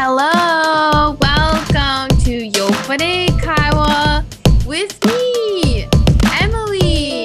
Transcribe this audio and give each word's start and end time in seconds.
Hello, 0.00 1.16
welcome 1.20 2.16
to 2.18 2.48
Yopare 2.50 3.26
Kaiwa 3.40 4.22
with 4.64 4.94
me, 5.04 5.86
Emmalee. 6.38 7.24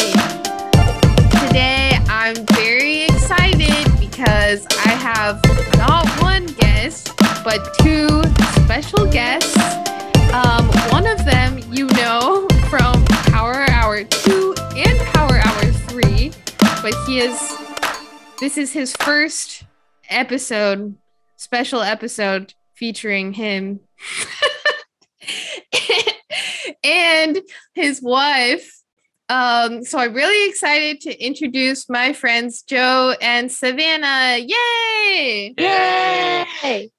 Today 1.46 2.00
I'm 2.10 2.34
very 2.48 3.04
excited 3.04 3.86
because 4.00 4.66
I 4.88 4.90
have 4.90 5.40
not 5.78 6.10
one 6.20 6.48
guest, 6.48 7.12
but 7.44 7.62
two 7.78 8.24
special 8.64 9.06
guests. 9.06 9.56
Um, 10.34 10.66
one 10.90 11.06
of 11.06 11.24
them 11.26 11.60
you 11.72 11.86
know 11.90 12.48
from 12.72 13.06
Power 13.30 13.70
Hour 13.70 14.04
2 14.04 14.56
and 14.78 15.00
Power 15.14 15.38
Hour 15.46 15.72
3, 15.90 16.32
but 16.82 16.96
he 17.06 17.20
is 17.20 17.56
this 18.40 18.58
is 18.58 18.74
his 18.74 18.96
first 18.96 19.64
episode, 20.10 20.96
special 21.38 21.84
episode 21.84 22.56
featuring 22.84 23.32
him 23.32 23.80
and 26.84 27.40
his 27.74 28.02
wife. 28.02 28.70
Um, 29.30 29.86
so 29.86 30.00
I'm 30.00 30.14
really 30.14 30.50
excited 30.50 31.00
to 31.04 31.18
introduce 31.18 31.88
my 31.90 32.12
friends 32.12 32.62
Joe 32.64 33.16
and 33.22 33.50
Savannah. 33.50 34.38
Yay! 34.38 35.54
Yay! 35.58 36.92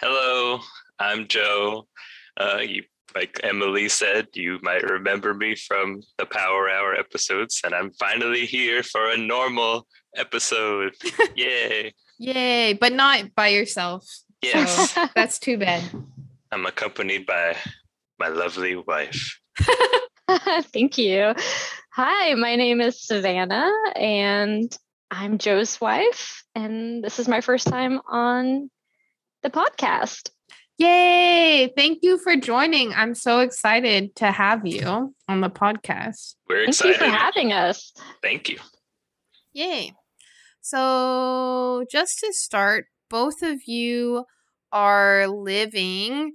Hello, 0.00 0.60
I'm 0.98 1.28
Joe. 1.28 1.86
Uh, 2.38 2.60
you, 2.66 2.84
like 3.14 3.34
Emmalee 3.44 3.90
said, 3.90 4.28
you 4.32 4.60
might 4.62 4.82
remember 4.82 5.34
me 5.34 5.56
from 5.56 6.00
the 6.16 6.24
Power 6.24 6.70
Hour 6.70 6.94
episodes, 6.94 7.60
and 7.64 7.74
I'm 7.74 7.90
finally 8.00 8.46
here 8.46 8.82
for 8.82 9.10
a 9.10 9.18
normal 9.18 9.86
episode. 10.16 10.94
Yay! 11.36 11.92
Yay! 12.18 12.72
But 12.72 12.94
not 12.94 13.34
by 13.34 13.48
yourself. 13.48 14.06
Yes, 14.42 14.90
So 14.92 15.06
that's 15.14 15.38
too 15.38 15.56
bad. 15.56 15.82
I'm 16.50 16.66
accompanied 16.66 17.26
by 17.26 17.56
my 18.18 18.28
lovely 18.28 18.76
wife. 18.76 19.38
Thank 20.72 20.98
you. 20.98 21.34
Hi, 21.94 22.34
my 22.34 22.56
name 22.56 22.80
is 22.80 23.00
Savannah, 23.06 23.70
and 23.94 24.76
I'm 25.10 25.38
Joe's 25.38 25.80
wife, 25.80 26.42
and 26.54 27.04
this 27.04 27.18
is 27.18 27.28
my 27.28 27.40
first 27.40 27.66
time 27.66 28.00
on 28.10 28.70
the 29.42 29.50
podcast. 29.50 30.30
Yay! 30.78 31.72
Thank 31.76 32.00
you 32.02 32.18
for 32.18 32.34
joining. 32.34 32.92
I'm 32.94 33.14
so 33.14 33.40
excited 33.40 34.16
to 34.16 34.30
have 34.30 34.66
you 34.66 35.14
on 35.28 35.40
the 35.40 35.50
podcast. 35.50 36.34
We're 36.48 36.64
Thank 36.64 36.68
excited. 36.70 36.92
you 36.92 36.98
for 36.98 37.04
having 37.04 37.52
us. 37.52 37.92
Thank 38.22 38.48
you. 38.48 38.58
Yay. 39.52 39.92
So, 40.62 41.84
just 41.90 42.18
to 42.20 42.32
start, 42.32 42.86
both 43.12 43.42
of 43.42 43.60
you 43.66 44.24
are 44.72 45.28
living 45.28 46.32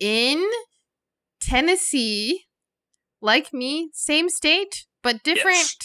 in 0.00 0.42
Tennessee, 1.38 2.46
like 3.20 3.52
me, 3.52 3.90
same 3.92 4.30
state, 4.30 4.86
but 5.02 5.22
different 5.22 5.76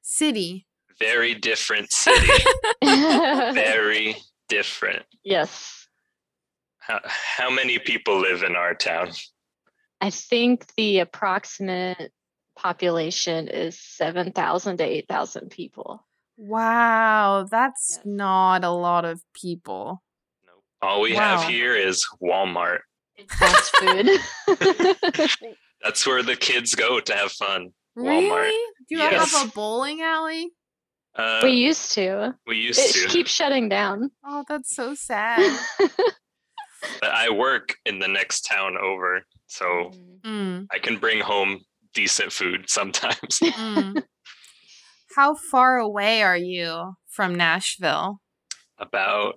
city. 0.00 0.66
Very 0.98 1.34
different 1.34 1.92
city. 1.92 2.32
Very 2.82 4.16
different. 4.48 5.02
yes. 5.22 5.86
How, 6.78 7.00
how 7.04 7.50
many 7.50 7.78
people 7.78 8.18
live 8.18 8.42
in 8.42 8.56
our 8.56 8.72
town? 8.72 9.10
I 10.00 10.08
think 10.10 10.72
the 10.76 11.00
approximate 11.00 12.12
population 12.56 13.48
is 13.48 13.78
7,000 13.78 14.78
to 14.78 14.84
8,000 14.84 15.50
people. 15.50 16.05
Wow, 16.36 17.46
that's 17.50 17.96
Yes. 17.96 18.00
not 18.04 18.64
a 18.64 18.70
lot 18.70 19.04
of 19.04 19.22
people. 19.34 20.02
All 20.82 21.00
we 21.00 21.14
Wow. 21.14 21.38
have 21.38 21.48
here 21.48 21.74
is 21.74 22.06
Walmart. 22.22 22.80
Fast 23.38 23.70
food. 23.76 24.08
That's 25.82 26.06
where 26.06 26.22
the 26.22 26.36
kids 26.36 26.74
go 26.74 27.00
to 27.00 27.14
have 27.14 27.32
fun. 27.32 27.72
Walmart. 27.96 28.30
Really? 28.50 28.72
Do 28.88 28.96
you 28.96 28.98
Yes. 28.98 29.32
have 29.32 29.48
a 29.48 29.52
bowling 29.52 30.02
alley? 30.02 30.50
Uh, 31.14 31.40
we 31.44 31.50
used 31.52 31.92
to. 31.92 32.34
we 32.46 32.56
used 32.56 32.78
It 32.78 32.92
to. 32.92 33.08
keeps 33.08 33.30
shutting 33.30 33.68
down. 33.70 34.10
Oh, 34.24 34.44
that's 34.48 34.74
so 34.74 34.94
sad. 34.94 35.50
But 37.00 37.10
I 37.10 37.30
work 37.30 37.74
in 37.86 37.98
the 37.98 38.08
next 38.08 38.42
town 38.42 38.76
over, 38.76 39.22
so 39.46 39.92
Mm, 40.24 40.66
I 40.72 40.78
can 40.78 40.98
bring 40.98 41.20
home 41.20 41.60
decent 41.94 42.32
food 42.32 42.68
sometimes. 42.68 43.38
mm. 43.40 44.02
How 45.16 45.34
far 45.34 45.78
away 45.78 46.22
are 46.22 46.36
you 46.36 46.92
from 47.08 47.34
Nashville? 47.34 48.20
About 48.78 49.36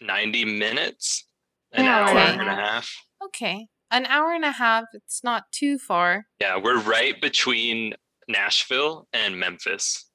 90 0.00 0.46
minutes, 0.46 1.26
an 1.72 1.84
Yeah, 1.84 1.98
hour 1.98 2.08
okay. 2.08 2.32
and 2.32 2.40
a 2.40 2.44
half. 2.54 2.90
Okay. 3.22 3.66
An 3.90 4.06
hour 4.06 4.32
and 4.32 4.46
a 4.46 4.52
half. 4.52 4.84
It's 4.94 5.22
not 5.22 5.44
too 5.52 5.76
far. 5.78 6.24
Yeah, 6.40 6.56
we're 6.56 6.80
right 6.80 7.20
between 7.20 7.94
Nashville 8.28 9.06
and 9.12 9.38
Memphis. 9.38 10.06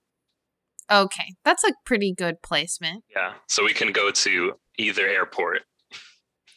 Okay. 0.91 1.35
That's 1.43 1.63
a 1.63 1.73
pretty 1.85 2.11
good 2.11 2.41
placement. 2.41 3.03
Yeah, 3.15 3.33
so 3.47 3.63
we 3.63 3.73
can 3.73 3.91
go 3.91 4.09
to 4.09 4.53
either 4.79 5.07
airport. 5.07 5.61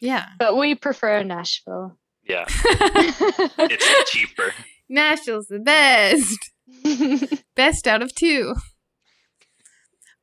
Yeah. 0.00 0.24
But 0.38 0.56
we 0.56 0.74
prefer 0.74 1.22
Nashville. 1.22 1.98
Yeah, 2.26 2.44
it's 2.48 4.10
cheaper. 4.10 4.54
Nashville's 4.88 5.48
the 5.48 5.58
best. 5.58 6.50
Best 7.56 7.86
out 7.86 8.02
of 8.02 8.14
two. 8.14 8.54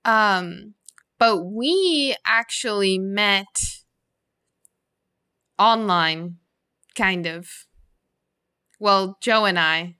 Um, 0.03 0.73
but 1.17 1.43
we 1.45 2.15
actually 2.25 2.99
met 2.99 3.45
online, 5.57 6.37
kind 6.95 7.25
of. 7.25 7.47
Well, 8.79 9.17
Joe 9.21 9.45
and 9.45 9.57
I. 9.57 9.95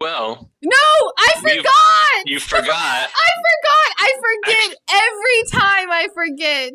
Well, 0.00 0.50
No, 0.62 1.12
I 1.18 1.32
forgot. 1.40 2.26
you 2.26 2.40
forgot. 2.40 2.70
I 2.70 3.06
forgot. 3.06 3.94
I 3.98 4.12
forget 4.20 4.76
every 4.88 5.60
time. 5.60 5.90
I 5.90 6.08
forget. 6.14 6.72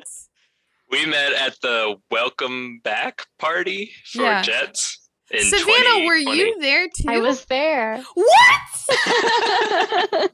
We 0.91 1.05
met 1.07 1.33
at 1.33 1.59
the 1.61 1.95
welcome 2.11 2.81
back 2.83 3.25
party 3.39 3.91
for 4.05 4.21
Yeah. 4.21 4.43
JETs. 4.43 4.97
In 5.31 5.43
Savannah, 5.43 6.05
were 6.05 6.15
you 6.15 6.59
there 6.61 6.87
too? 6.87 7.09
I 7.09 7.19
was 7.19 7.45
there. 7.45 7.97
What? 8.13 8.61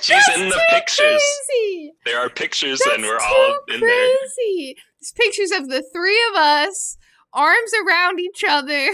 She's 0.00 0.16
That's 0.26 0.36
in 0.36 0.48
the 0.48 0.54
too 0.54 0.60
pictures. 0.70 1.22
Crazy. 1.46 1.92
There 2.04 2.18
are 2.18 2.28
pictures, 2.28 2.80
That's 2.84 2.96
and 2.96 3.04
we're 3.04 3.18
all 3.18 3.58
in 3.68 3.80
there. 3.80 3.88
crazy. 3.88 4.76
There's 5.00 5.12
pictures 5.14 5.50
of 5.52 5.68
the 5.68 5.84
three 5.94 6.20
of 6.32 6.36
us, 6.40 6.96
arms 7.32 7.70
around 7.86 8.18
each 8.20 8.42
other. 8.48 8.90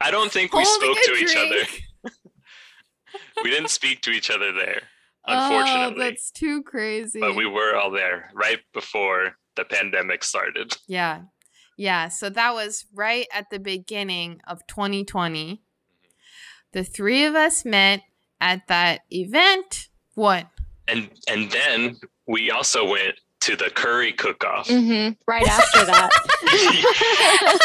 I 0.00 0.10
don't 0.10 0.30
think 0.30 0.52
we 0.52 0.64
spoke 0.64 0.98
a 0.98 1.06
to 1.06 1.12
each 1.14 1.36
other. 1.36 2.12
we 3.42 3.50
didn't 3.50 3.70
speak 3.70 4.02
to 4.02 4.10
each 4.10 4.30
other 4.30 4.52
there, 4.52 4.82
Oh, 5.26 5.34
unfortunately. 5.56 6.04
that's 6.04 6.30
too 6.30 6.62
crazy. 6.64 7.20
but 7.20 7.34
we 7.36 7.46
were 7.46 7.74
all 7.76 7.90
there 7.90 8.30
right 8.34 8.58
before 8.74 9.36
the 9.56 9.64
pandemic 9.64 10.22
started. 10.24 10.76
yeah. 10.86 11.22
Yeah, 11.82 12.10
so 12.10 12.30
that 12.30 12.54
was 12.54 12.86
right 12.94 13.26
at 13.34 13.50
the 13.50 13.58
beginning 13.58 14.40
of 14.46 14.64
2020. 14.68 15.60
The 16.70 16.84
three 16.84 17.24
of 17.24 17.34
us 17.34 17.64
met 17.64 18.02
at 18.40 18.68
that 18.68 19.00
event. 19.10 19.88
What? 20.14 20.46
And 20.86 21.10
and 21.28 21.50
then 21.50 21.96
we 22.28 22.52
also 22.52 22.88
went 22.88 23.16
to 23.40 23.56
the 23.56 23.68
curry 23.74 24.12
cook-off. 24.12 24.68
hmm 24.68 25.08
Right 25.26 25.44
after 25.48 25.84
that. 25.86 26.10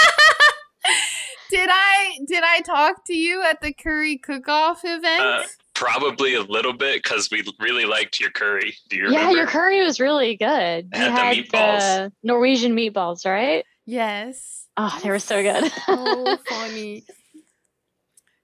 did 1.52 1.70
I 1.72 2.18
did 2.28 2.44
I 2.44 2.62
talk 2.62 3.06
to 3.06 3.14
you 3.16 3.44
at 3.44 3.62
the 3.62 3.72
curry 3.72 4.18
cook-off 4.18 4.82
event? 4.84 5.22
Uh, 5.22 5.44
Probably 5.76 6.34
a 6.34 6.42
little 6.42 6.74
bit 6.74 7.04
because 7.04 7.30
we 7.32 7.44
really 7.60 7.86
liked 7.86 8.20
your 8.20 8.32
curry. 8.32 8.76
Do 8.90 8.96
you 8.98 9.12
yeah, 9.12 9.20
remember? 9.20 9.38
your 9.38 9.46
curry 9.46 9.84
was 9.86 10.00
really 10.00 10.36
good. 10.36 10.90
You 10.92 11.00
Had 11.02 11.12
the 11.12 11.12
had 11.12 11.38
meatballs. 11.38 11.80
the 11.80 12.12
Norwegian 12.24 12.76
meatballs, 12.76 13.24
right? 13.28 13.64
Yes. 13.88 14.68
Oh, 14.76 15.00
they 15.02 15.10
were 15.10 15.18
so 15.18 15.42
good. 15.42 15.72
So 15.72 16.38
funny. 16.50 17.06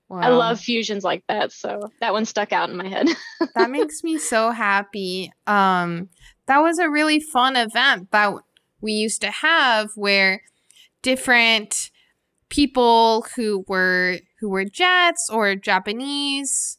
I 0.10 0.30
love 0.30 0.60
fusions 0.60 1.04
like 1.04 1.24
that, 1.28 1.52
so 1.52 1.92
that 2.00 2.14
one 2.14 2.26
stuck 2.26 2.54
out 2.54 2.70
in 2.70 2.78
my 2.78 2.88
head. 2.88 3.08
that 3.56 3.70
makes 3.70 4.04
me 4.04 4.18
so 4.18 4.52
happy. 4.52 5.34
Um, 5.46 6.10
that 6.48 6.60
was 6.60 6.80
a 6.80 6.90
really 6.90 7.20
fun 7.20 7.56
event 7.56 8.12
that 8.12 8.34
we 8.80 8.94
used 8.94 9.22
to 9.22 9.32
have 9.32 9.90
where 9.96 10.44
different 11.02 11.92
people 12.50 13.26
who 13.36 13.66
were 13.68 14.20
who 14.40 14.50
were 14.50 14.66
JETs 14.66 15.32
or 15.32 15.56
Japanese 15.56 16.78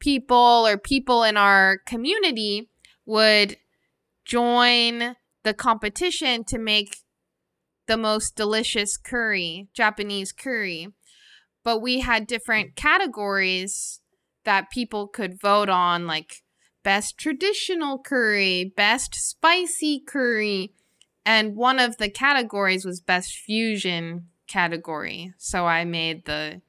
people 0.00 0.66
or 0.66 0.76
people 0.76 1.22
in 1.22 1.36
our 1.36 1.78
community 1.86 2.68
would 3.06 3.56
join 4.24 5.14
the 5.44 5.54
competition 5.54 6.44
to 6.44 6.58
make 6.58 6.96
the 7.86 7.96
most 7.96 8.36
delicious 8.36 8.96
curry, 8.96 9.68
Japanese 9.72 10.32
curry. 10.32 10.88
But 11.64 11.80
we 11.80 12.00
had 12.00 12.26
different 12.26 12.70
hmm. 12.70 12.74
categories 12.74 14.00
that 14.44 14.70
people 14.70 15.08
could 15.08 15.40
vote 15.40 15.68
on, 15.68 16.06
like 16.06 16.42
best 16.84 17.18
traditional 17.18 17.98
curry, 17.98 18.72
best 18.76 19.14
spicy 19.14 20.00
curry, 20.00 20.72
and 21.24 21.56
one 21.56 21.80
of 21.80 21.96
the 21.96 22.08
categories 22.08 22.84
was 22.84 23.00
best 23.00 23.36
fusion 23.36 24.28
category. 24.46 25.34
So 25.36 25.66
I 25.66 25.84
made 25.84 26.24
the 26.24 26.62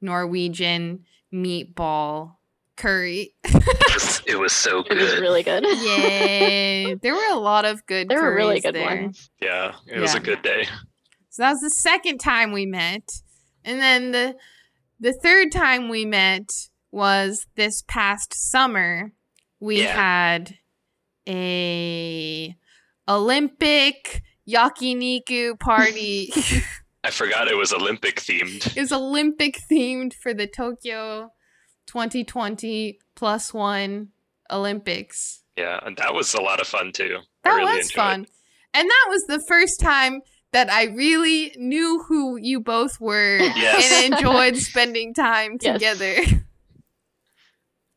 Norwegian 0.00 1.04
meatball 1.32 2.37
curry. 2.78 3.34
It 3.44 3.94
was, 3.94 4.22
it 4.26 4.38
was 4.38 4.52
so 4.52 4.80
It 4.80 4.96
was 4.96 5.12
good. 5.14 5.20
really 5.20 5.42
good. 5.42 5.64
Yay! 5.64 6.94
there 7.02 7.14
were 7.14 7.30
a 7.32 7.38
lot 7.38 7.64
of 7.64 7.84
good. 7.86 8.08
there 8.08 8.22
were 8.22 8.34
really 8.34 8.60
good 8.60 8.74
there. 8.74 9.02
ones. 9.02 9.30
yeah, 9.42 9.72
it 9.86 9.98
was 10.00 10.14
a 10.14 10.20
good 10.20 10.40
day. 10.42 10.64
So 11.30 11.42
that 11.42 11.50
was 11.52 11.60
the 11.60 11.70
second 11.70 12.18
time 12.18 12.52
we 12.52 12.64
met. 12.66 13.10
And 13.64 13.80
then 13.80 14.12
the 14.12 14.36
the 15.00 15.12
third 15.12 15.52
time 15.52 15.88
we 15.88 16.04
met 16.04 16.50
was 16.90 17.46
this 17.56 17.82
past 17.86 18.32
summer. 18.34 19.12
We 19.60 19.82
Yeah. 19.82 19.94
had 19.94 20.54
a 21.28 22.54
Olympic 23.08 24.22
yakiniku 24.48 25.58
party. 25.58 26.32
I 27.04 27.10
forgot 27.10 27.48
it 27.48 27.56
was 27.56 27.72
Olympic 27.72 28.16
themed. 28.16 28.76
it 28.76 28.80
was 28.80 28.92
Olympic 28.92 29.58
themed 29.70 30.14
for 30.14 30.34
the 30.34 30.46
Tokyo 30.46 31.30
2020 31.88 32.98
plus 33.16 33.52
1 33.52 34.08
Olympics. 34.50 35.42
Yeah, 35.56 35.80
and 35.84 35.96
that 35.96 36.14
was 36.14 36.32
a 36.34 36.40
lot 36.40 36.60
of 36.60 36.66
fun 36.68 36.92
too. 36.92 37.18
That 37.44 37.50
really 37.54 37.76
was 37.78 37.86
enjoyed 37.86 37.94
fun. 37.96 38.26
And 38.74 38.88
that 38.88 39.06
was 39.08 39.24
the 39.26 39.40
first 39.48 39.80
time 39.80 40.20
that 40.52 40.70
I 40.70 40.84
really 40.84 41.52
knew 41.56 42.04
who 42.06 42.36
you 42.36 42.60
both 42.60 43.00
were 43.00 43.38
Yes. 43.56 43.90
and 44.04 44.14
enjoyed 44.14 44.56
spending 44.56 45.12
time 45.14 45.58
Yes. 45.60 45.74
together. 45.74 46.14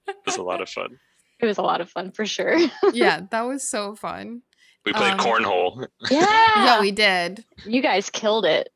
It 0.07 0.15
was 0.25 0.37
a 0.37 0.43
lot 0.43 0.61
of 0.61 0.69
fun. 0.69 0.97
It 1.39 1.45
was 1.45 1.57
a 1.57 1.61
lot 1.61 1.81
of 1.81 1.89
fun 1.89 2.11
for 2.11 2.25
sure. 2.25 2.57
yeah, 2.93 3.21
that 3.31 3.41
was 3.41 3.67
so 3.67 3.95
fun. 3.95 4.41
We 4.85 4.93
played 4.93 5.13
Um, 5.13 5.19
cornhole. 5.19 5.87
yeah. 6.09 6.19
Yeah, 6.65 6.79
we 6.81 6.91
did. 6.91 7.45
you 7.65 7.81
guys 7.81 8.09
killed 8.09 8.45
it. 8.45 8.69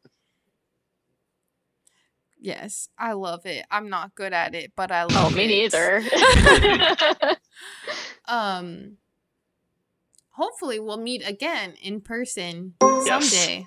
Yes, 2.45 2.89
I 2.95 3.13
love 3.13 3.47
it. 3.47 3.65
I'm 3.71 3.89
not 3.89 4.13
good 4.13 4.31
at 4.31 4.53
it, 4.53 4.73
but 4.75 4.91
I 4.91 5.05
love 5.05 5.33
Oh, 5.33 5.35
me 5.35 5.45
it. 5.45 5.71
neither. 5.73 6.03
Um 8.27 8.97
hopefully 10.29 10.79
we'll 10.79 10.97
meet 10.97 11.27
again 11.27 11.73
in 11.81 12.01
person 12.01 12.73
Yes. 12.81 13.29
someday. 13.29 13.65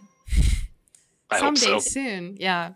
I 1.31 1.39
hope 1.39 1.57
someday 1.59 1.79
so. 1.79 1.91
soon. 1.91 2.37
Yeah. 2.39 2.73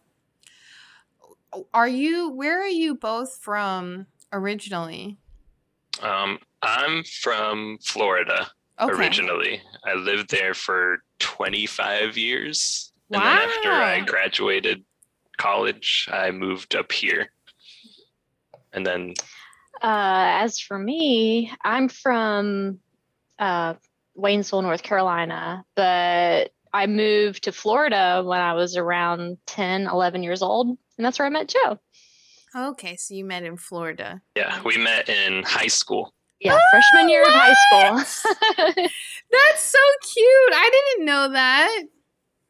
Are 1.74 1.88
you 1.88 2.30
where 2.30 2.60
are 2.62 2.68
you 2.68 2.94
both 2.94 3.36
from 3.40 4.06
originally? 4.32 5.18
Um, 6.00 6.38
I'm 6.62 7.04
from 7.04 7.78
Florida 7.82 8.48
Okay. 8.80 8.92
originally. 8.92 9.62
I 9.84 9.94
lived 9.94 10.30
there 10.30 10.54
for 10.54 10.98
25 11.20 12.16
years. 12.16 12.92
And 13.10 13.22
then 13.22 13.38
after 13.38 13.70
I 13.72 14.00
graduated 14.00 14.84
college, 15.38 16.08
I 16.10 16.30
moved 16.30 16.74
up 16.74 16.92
here. 16.92 17.30
And 18.72 18.86
then, 18.86 19.14
Uh, 19.82 20.44
as 20.44 20.60
for 20.60 20.78
me, 20.78 21.52
I'm 21.64 21.88
from 21.88 22.78
uh, 23.38 23.74
Waynesville, 24.16 24.62
North 24.62 24.82
Carolina, 24.82 25.64
but 25.74 26.52
I 26.72 26.86
moved 26.86 27.44
to 27.44 27.52
Florida 27.52 28.22
when 28.24 28.40
I 28.40 28.54
was 28.54 28.76
around 28.76 29.38
10, 29.46 29.88
11 29.88 30.22
years 30.22 30.40
old. 30.42 30.68
And 30.96 31.04
that's 31.04 31.18
where 31.18 31.26
I 31.26 31.30
met 31.30 31.48
Joe. 31.48 31.78
Okay, 32.54 32.96
so 32.96 33.14
you 33.14 33.24
met 33.24 33.42
in 33.44 33.56
Florida. 33.56 34.20
yeah, 34.36 34.60
we 34.64 34.76
met 34.76 35.08
in 35.08 35.42
high 35.42 35.68
school. 35.68 36.14
Yeah, 36.38 36.58
freshman 36.70 37.08
year 37.08 37.22
of 37.22 37.28
high 37.32 37.54
school. 37.54 37.96
That's 39.30 39.62
so 39.62 39.78
cute. 40.12 40.52
I 40.52 40.70
didn't 40.72 41.06
know 41.06 41.32
that. 41.32 41.82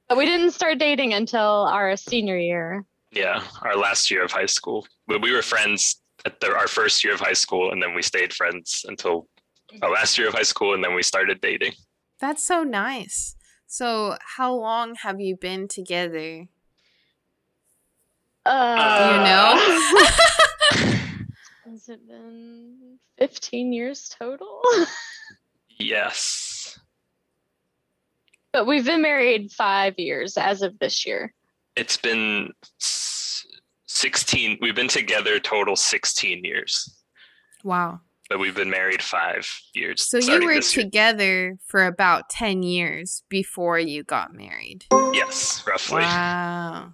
But 0.08 0.18
we 0.18 0.26
didn't 0.26 0.52
start 0.52 0.78
dating 0.78 1.14
until 1.14 1.40
our 1.66 1.96
senior 1.96 2.38
year. 2.38 2.84
Yeah, 3.10 3.42
our 3.62 3.76
last 3.76 4.10
year 4.10 4.24
of 4.24 4.30
high 4.32 4.46
school. 4.46 4.86
But 5.06 5.20
we 5.22 5.32
were 5.32 5.42
friends 5.42 6.00
at 6.24 6.40
the, 6.40 6.54
our 6.54 6.68
first 6.68 7.04
year 7.04 7.12
of 7.14 7.20
high 7.20 7.32
school, 7.34 7.72
and 7.72 7.82
then 7.82 7.94
we 7.94 8.02
stayed 8.02 8.32
friends 8.32 8.84
until 8.88 9.28
our 9.82 9.90
last 9.90 10.16
year 10.18 10.28
of 10.28 10.34
high 10.34 10.42
school, 10.42 10.74
and 10.74 10.82
then 10.84 10.94
we 10.94 11.02
started 11.02 11.40
dating. 11.40 11.72
That's 12.20 12.42
so 12.44 12.62
nice. 12.62 13.36
So, 13.66 14.16
how 14.36 14.54
long 14.54 14.94
have 15.02 15.20
you 15.20 15.36
been 15.36 15.66
together? 15.66 16.46
Uh, 18.44 18.98
Do 18.98 19.14
you 19.14 19.18
know? 19.24 19.56
Has 21.64 21.88
it 21.88 22.06
been 22.06 22.98
15 23.18 23.72
years 23.72 24.08
total? 24.08 24.60
Yes. 25.78 26.51
But 28.52 28.66
we've 28.66 28.84
been 28.84 29.02
married 29.02 29.50
five 29.52 29.94
years 29.98 30.36
as 30.36 30.62
of 30.62 30.78
this 30.78 31.06
year. 31.06 31.32
It's 31.76 31.96
been 31.96 32.50
16, 32.78 34.58
we've 34.60 34.74
been 34.74 34.88
together 34.88 35.38
total 35.38 35.76
16 35.76 36.44
years, 36.44 36.94
wow. 37.64 38.00
but 38.28 38.38
we've 38.38 38.54
been 38.54 38.70
married 38.70 39.02
five 39.02 39.48
years. 39.74 40.02
So, 40.02 40.18
you 40.18 40.44
were 40.44 40.54
this 40.54 40.76
year. 40.76 40.84
together 40.84 41.58
for 41.66 41.84
about 41.86 42.28
10 42.28 42.62
years 42.62 43.22
before 43.28 43.78
you 43.78 44.04
got 44.04 44.34
married. 44.34 44.84
Yes, 45.12 45.64
roughly. 45.66 46.02
Wow. 46.02 46.92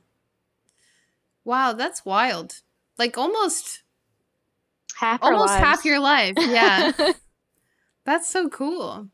Wow, 1.45 1.73
that's 1.73 2.05
wild. 2.05 2.61
Like 2.99 3.17
almost 3.17 3.83
Half 4.99 5.23
our 5.23 5.33
almost 5.33 5.55
half 5.55 5.85
your 5.85 6.01
life. 6.01 6.35
Yeah. 6.37 6.91
that's 8.05 8.29
so 8.29 8.49
cool. 8.49 9.09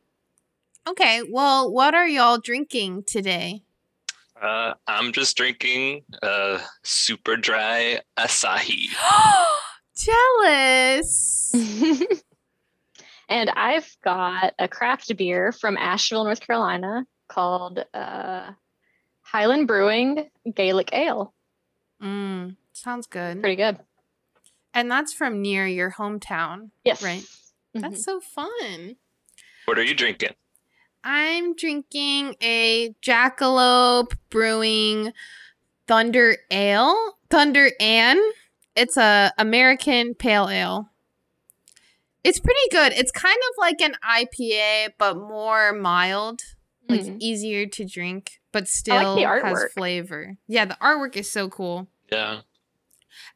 Okay, 0.86 1.22
well, 1.28 1.72
what 1.72 1.94
are 1.94 2.06
y'all 2.06 2.38
drinking 2.38 3.04
today? 3.04 3.62
Uh, 4.40 4.74
I'm 4.86 5.12
just 5.12 5.36
drinking 5.36 6.02
uh, 6.22 6.58
super 6.82 7.36
dry 7.36 8.00
Asahi. 8.18 8.88
Jealous. 9.96 11.52
and 13.28 13.50
I've 13.50 13.96
got 14.02 14.52
a 14.58 14.68
craft 14.68 15.16
beer 15.16 15.52
from 15.52 15.78
Asheville, 15.78 16.24
North 16.24 16.40
Carolina 16.40 17.06
called 17.28 17.82
uh, 17.94 18.50
Highland 19.22 19.66
Brewing 19.66 20.28
Gaelic 20.54 20.90
Ale. 20.92 21.32
Mm, 22.02 22.56
sounds 22.74 23.06
good. 23.06 23.40
Pretty 23.40 23.56
good. 23.56 23.78
And 24.74 24.90
that's 24.90 25.14
from 25.14 25.40
near 25.40 25.66
your 25.66 25.92
hometown. 25.92 26.70
Yes. 26.84 27.02
Right. 27.02 27.24
Mhm. 27.74 27.80
That's 27.80 28.04
so 28.04 28.20
fun. 28.20 28.96
What 29.64 29.78
are 29.78 29.84
you 29.84 29.94
drinking? 29.94 30.34
I'm 31.04 31.54
drinking 31.54 32.34
a 32.42 32.94
Jackalope 33.02 34.14
Brewing 34.30 35.12
Thunder 35.86 36.38
Ann. 36.50 36.94
Thunder 37.30 37.70
Ann. 37.78 38.18
It's 38.74 38.96
a 38.96 39.30
American 39.38 40.14
pale 40.14 40.48
ale. 40.48 40.90
It's 42.24 42.40
pretty 42.40 42.68
good. 42.70 42.94
It's 42.94 43.10
kind 43.12 43.36
of 43.36 43.54
like 43.58 43.80
an 43.82 43.96
IPA, 44.02 44.94
but 44.98 45.16
more 45.18 45.74
mild, 45.74 46.40
like 46.88 47.02
Mm. 47.02 47.20
easier 47.20 47.66
to 47.66 47.84
drink, 47.84 48.40
but 48.50 48.66
still 48.66 49.14
like 49.16 49.44
has 49.44 49.72
flavor. 49.74 50.38
Yeah, 50.48 50.64
the 50.64 50.74
artwork 50.76 51.16
is 51.16 51.30
so 51.30 51.50
cool. 51.50 51.88
Yeah. 52.10 52.40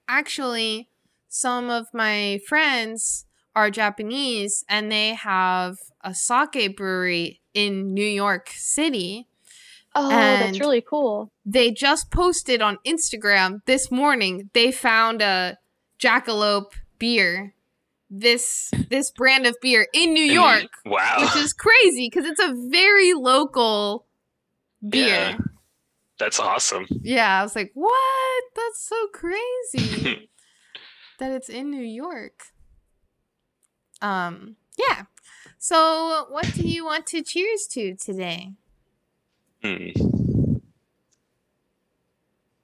Actually, 0.09 0.88
some 1.28 1.69
of 1.69 1.88
my 1.92 2.40
friends 2.49 3.26
are 3.59 3.71
Japanese 3.71 4.65
and 4.69 4.91
they 4.91 5.15
have 5.15 5.77
a 6.03 6.15
sake 6.15 6.77
brewery 6.77 7.41
in 7.55 7.93
New 7.93 8.07
York 8.07 8.50
City. 8.55 9.27
Oh, 9.95 10.11
And- 10.11 10.43
that's 10.43 10.61
really 10.61 10.81
cool. 10.81 11.33
They 11.45 11.71
just 11.71 12.11
posted 12.11 12.62
on 12.62 12.79
Instagram 12.87 13.61
this 13.67 13.91
morning 13.91 14.50
they 14.53 14.71
found 14.71 15.23
a 15.23 15.57
Jackalope 15.99 16.73
beer. 16.99 17.55
This 18.11 18.71
this 18.88 19.11
brand 19.11 19.45
of 19.47 19.55
beer 19.61 19.87
in 19.93 20.15
New 20.15 20.25
In- 20.25 20.33
York, 20.33 20.69
Wow. 20.87 21.17
which 21.21 21.37
is 21.45 21.53
crazy 21.53 22.09
because 22.09 22.25
it's 22.25 22.41
a 22.41 22.55
very 22.71 23.12
local 23.12 24.07
beer. 24.88 25.09
Yeah. 25.09 25.38
That's 26.19 26.41
awesome. 26.41 26.87
Yeah, 27.03 27.38
I 27.38 27.43
was 27.43 27.55
like, 27.55 27.71
"What? 27.75 28.45
That's 28.57 28.81
so 28.88 28.97
crazy." 29.12 30.31
that 31.19 31.33
it's 31.33 31.49
in 31.50 31.71
New 31.71 31.85
York. 31.85 32.47
Um, 34.02 34.57
yeah. 34.78 35.05
So, 35.59 36.26
what 36.31 36.52
do 36.55 36.62
you 36.62 36.85
want 36.85 37.07
to 37.09 37.23
cheers 37.23 37.67
to 37.73 37.95
today? 37.97 38.52
Hmm. 39.62 39.88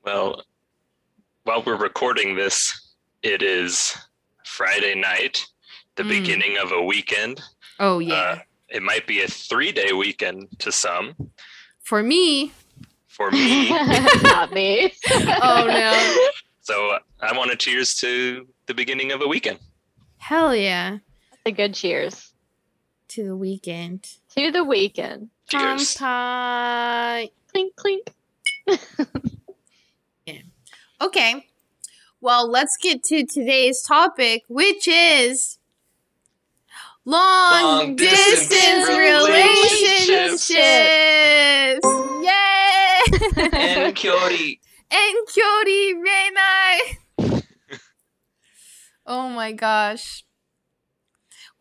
Well, 0.04 0.44
while 1.44 1.62
we're 1.62 1.76
recording 1.76 2.36
this, 2.36 2.92
it 3.22 3.42
is 3.42 3.96
Friday 4.44 4.94
night, 4.94 5.44
the 5.96 6.02
Mm. 6.02 6.08
beginning 6.08 6.58
of 6.58 6.72
a 6.72 6.82
weekend. 6.82 7.40
Oh, 7.80 7.98
yeah. 7.98 8.14
Uh, 8.14 8.38
it 8.68 8.82
might 8.82 9.06
be 9.06 9.22
a 9.22 9.28
three 9.28 9.72
day 9.72 9.92
weekend 9.92 10.48
to 10.60 10.70
some. 10.72 11.14
For 11.82 12.02
me, 12.02 12.52
For 13.08 13.30
me, 13.30 13.68
Not 14.22 14.52
me. 14.52 14.92
oh 15.10 15.66
no. 15.68 16.30
so 16.60 16.98
I 17.20 17.36
want 17.36 17.50
to 17.52 17.56
cheers 17.56 17.94
to 17.96 18.46
the 18.66 18.74
beginning 18.74 19.12
of 19.12 19.20
a 19.22 19.28
weekend. 19.28 19.58
Hell 20.18 20.54
yeah. 20.56 20.98
A 21.46 21.52
good 21.52 21.74
cheers 21.74 22.32
To 23.08 23.24
the 23.24 23.36
weekend. 23.36 24.08
to 24.36 24.50
the 24.50 24.64
weekend. 24.64 25.28
Cheers. 25.48 25.94
Pie. 25.96 27.28
clink 27.52 27.76
clink. 27.76 28.12
Okay. 31.00 31.46
Well, 32.22 32.48
let's 32.50 32.78
get 32.80 33.02
to 33.04 33.26
today's 33.26 33.82
topic, 33.82 34.44
which 34.48 34.88
is 34.88 35.58
long, 37.04 37.52
Long 37.62 37.96
distance, 37.96 38.48
distance 38.48 38.88
relationships. 38.88 40.48
relationships. 40.48 41.86
Yay! 42.24 43.02
Enkyori. 43.92 44.60
and 44.90 45.16
Kyori 45.28 45.92
Renai. 46.06 47.42
oh 49.06 49.28
my 49.28 49.52
gosh. 49.52 50.23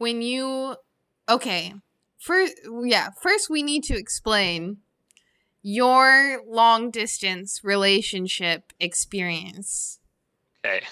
When 0.04 0.22
you 0.22 0.76
okay, 1.30 1.74
first 2.20 2.54
yeah, 2.84 3.08
first 3.22 3.50
we 3.50 3.64
need 3.64 3.84
to 3.86 3.98
explain 3.98 4.80
your 5.62 6.42
long 6.46 6.92
distance 6.92 7.62
relationship 7.64 8.74
experience. 8.82 10.00
Okay. 10.66 10.84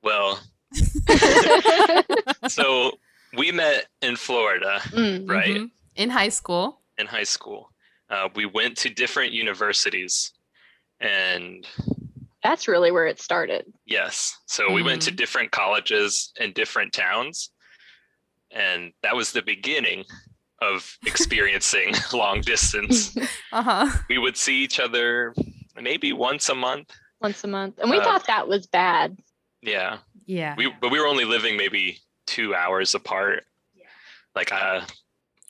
Well, 0.00 0.38
so 2.48 2.92
we 3.36 3.50
met 3.50 3.86
in 4.00 4.14
Florida 4.14 4.78
Mm. 4.92 5.28
Right. 5.28 5.56
Mhm. 5.56 5.70
In 5.96 6.10
high 6.10 6.28
school. 6.30 6.82
in 6.98 7.08
high 7.08 7.24
school. 7.24 7.72
Uh, 8.08 8.28
we 8.36 8.46
went 8.46 8.76
to 8.78 8.90
different 8.90 9.32
universities, 9.32 10.32
and 11.00 11.66
That's 12.44 12.68
really 12.68 12.92
where 12.92 13.08
it 13.08 13.20
started. 13.20 13.64
yes, 13.86 14.38
so 14.46 14.70
we 14.72 14.84
went 14.84 15.02
to 15.02 15.10
Mm. 15.10 15.16
different 15.16 15.50
colleges 15.50 16.32
in 16.38 16.52
different 16.52 16.92
towns, 16.92 17.50
and 18.50 18.92
that 19.02 19.14
was 19.16 19.32
the 19.32 19.42
beginning 19.42 20.04
of 20.62 20.96
experiencing 21.06 21.94
long 22.12 22.40
distance. 22.40 23.16
Uh-huh. 23.52 23.86
We 24.08 24.18
would 24.18 24.36
see 24.36 24.62
each 24.62 24.80
other 24.80 25.34
maybe 25.80 26.12
once 26.12 26.48
a 26.48 26.54
month. 26.54 26.90
Once 27.20 27.44
a 27.44 27.48
month. 27.48 27.78
And 27.78 27.90
we 27.90 27.98
Uh, 27.98 28.04
thought 28.04 28.26
that 28.26 28.48
was 28.48 28.66
bad. 28.66 29.16
Yeah, 29.62 29.98
Yeah. 30.26 30.54
we 30.56 30.72
but 30.80 30.90
we 30.90 31.00
were 31.00 31.06
only 31.06 31.24
living 31.24 31.56
maybe 31.56 31.98
two 32.26 32.54
hours 32.54 32.94
apart. 32.94 33.44
Yeah. 33.74 33.84
Like 34.34 34.52
uh, 34.52 34.82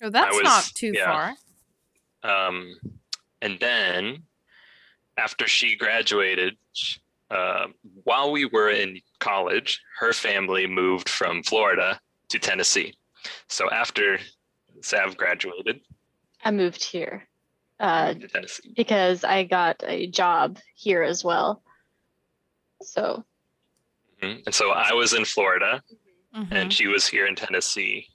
oh, 0.03 0.11
that's 0.11 0.35
was- 0.35 0.45
not 0.45 0.65
too 0.75 0.93
yeah. 0.95 1.35
far. 2.23 2.49
Um, 2.49 2.75
and 3.43 3.59
then 3.61 4.23
after 5.17 5.47
she 5.47 5.76
graduated, 5.76 6.57
uh, 7.31 7.67
while 8.05 8.33
we 8.33 8.45
were 8.47 8.71
in 8.71 9.00
college, 9.21 9.81
her 10.00 10.12
family 10.12 10.67
moved 10.67 11.09
from 11.09 11.43
Florida 11.43 12.00
to 12.28 12.38
Tennessee. 12.38 12.95
So 13.49 13.71
after 13.71 14.18
Sav 14.83 15.16
graduated 15.16 15.80
I 16.45 16.50
moved 16.50 16.85
here 16.85 17.26
uh, 17.80 18.14
to 18.14 18.28
Tennessee, 18.28 18.73
because 18.76 19.25
I 19.25 19.45
got 19.45 19.83
a 19.87 20.06
job 20.09 20.59
here 20.75 21.02
as 21.02 21.25
well. 21.25 21.62
So 22.83 23.25
Mhm. 24.23 24.42
and 24.47 24.54
so 24.54 24.71
I 24.71 24.92
was 24.95 25.12
in 25.12 25.25
Florida, 25.25 25.83
Mhm. 26.35 26.49
and 26.52 26.73
she 26.73 26.87
was 26.87 27.06
here 27.06 27.26
in 27.26 27.35
Tennessee 27.35 28.09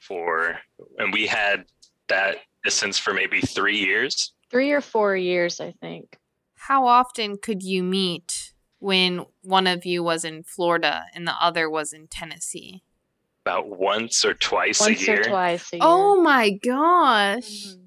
for, 0.00 0.58
and 0.98 1.12
we 1.12 1.26
had 1.26 1.66
that 2.08 2.38
distance 2.64 2.98
for 2.98 3.12
maybe 3.14 3.40
three 3.40 3.78
years. 3.78 4.32
three 4.48 4.70
or 4.70 4.80
four 4.80 5.16
years, 5.16 5.60
I 5.60 5.72
think. 5.72 6.18
How 6.54 6.86
often 6.86 7.36
could 7.36 7.62
you 7.64 7.82
meet 7.82 8.54
when 8.78 9.26
one 9.42 9.66
of 9.66 9.84
you 9.84 10.04
was 10.04 10.24
in 10.24 10.44
Florida 10.44 11.06
and 11.14 11.26
the 11.26 11.34
other 11.42 11.68
was 11.68 11.92
in 11.92 12.06
Tennessee? 12.06 12.84
About 13.46 13.68
once 13.78 14.24
or 14.24 14.34
twice 14.34 14.80
Once 14.80 15.00
a 15.02 15.04
year. 15.04 15.14
Once 15.18 15.26
or 15.28 15.30
twice 15.30 15.72
a 15.72 15.76
year. 15.76 15.80
Oh 15.84 16.20
my 16.20 16.50
gosh. 16.50 17.44
Mhm. 17.48 17.86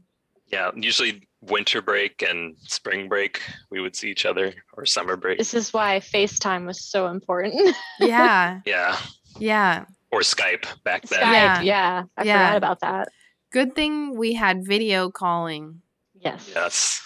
Yeah, 0.53 0.71
usually 0.73 1.27
winter 1.41 1.81
break 1.81 2.21
and 2.21 2.55
spring 2.61 3.09
break, 3.09 3.41
we 3.69 3.81
would 3.81 3.93
see 3.93 4.09
each 4.09 4.25
other, 4.25 4.53
or 4.73 4.85
summer 4.85 5.17
break. 5.17 5.37
This 5.37 5.53
is 5.53 5.73
why 5.73 5.99
FaceTime 5.99 6.65
was 6.65 6.89
so 6.89 7.07
important. 7.07 7.75
Yeah. 7.99 8.61
Yeah, 8.65 8.97
Yeah. 9.37 9.83
or 10.13 10.21
Skype 10.21 10.65
back 10.85 11.01
then. 11.09 11.19
Skype, 11.19 11.33
Yeah. 11.33 11.61
yeah. 11.61 12.03
I 12.15 12.23
Yeah. 12.23 12.37
forgot 12.47 12.55
about 12.57 12.79
that. 12.79 13.09
Good 13.51 13.75
thing 13.75 14.17
we 14.17 14.33
had 14.35 14.65
video 14.65 15.09
calling. 15.11 15.81
Yes. 16.13 16.49
Yes. 16.55 17.01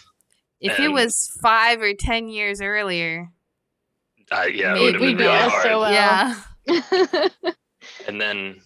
If 0.62 0.80
it 0.80 0.90
was 0.90 1.28
five 1.42 1.82
or 1.82 1.94
10 1.96 2.30
years 2.30 2.62
earlier. 2.62 3.30
Uh, 4.32 4.44
yeah, 4.44 4.76
it 4.76 4.80
would 4.80 4.94
have 4.94 5.02
been 5.02 5.18
we 5.18 5.24
really 5.24 5.38
hard. 5.50 5.64
so 5.64 5.80
well. 5.82 5.92
Yeah. 5.92 7.30
And 8.08 8.20
then 8.20 8.62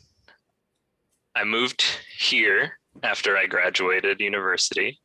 I 1.35 1.43
moved 1.43 1.83
here 2.17 2.79
after 3.03 3.37
I 3.37 3.45
graduated 3.45 4.19
university. 4.19 4.99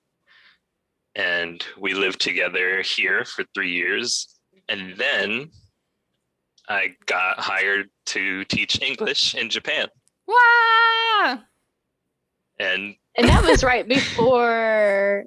And 1.14 1.64
we 1.78 1.92
lived 1.92 2.20
together 2.20 2.80
here 2.82 3.24
for 3.24 3.44
three 3.54 3.72
years. 3.72 4.38
And 4.68 4.96
then 4.96 5.50
I 6.68 6.94
got 7.06 7.38
hired 7.38 7.90
to 8.06 8.44
teach 8.44 8.80
English 8.80 9.34
in 9.34 9.50
Japan. 9.50 9.88
Wow. 10.26 11.40
And 12.58 12.94
and 13.16 13.28
that 13.28 13.44
was 13.44 13.62
right 13.62 13.86
before 13.98 15.24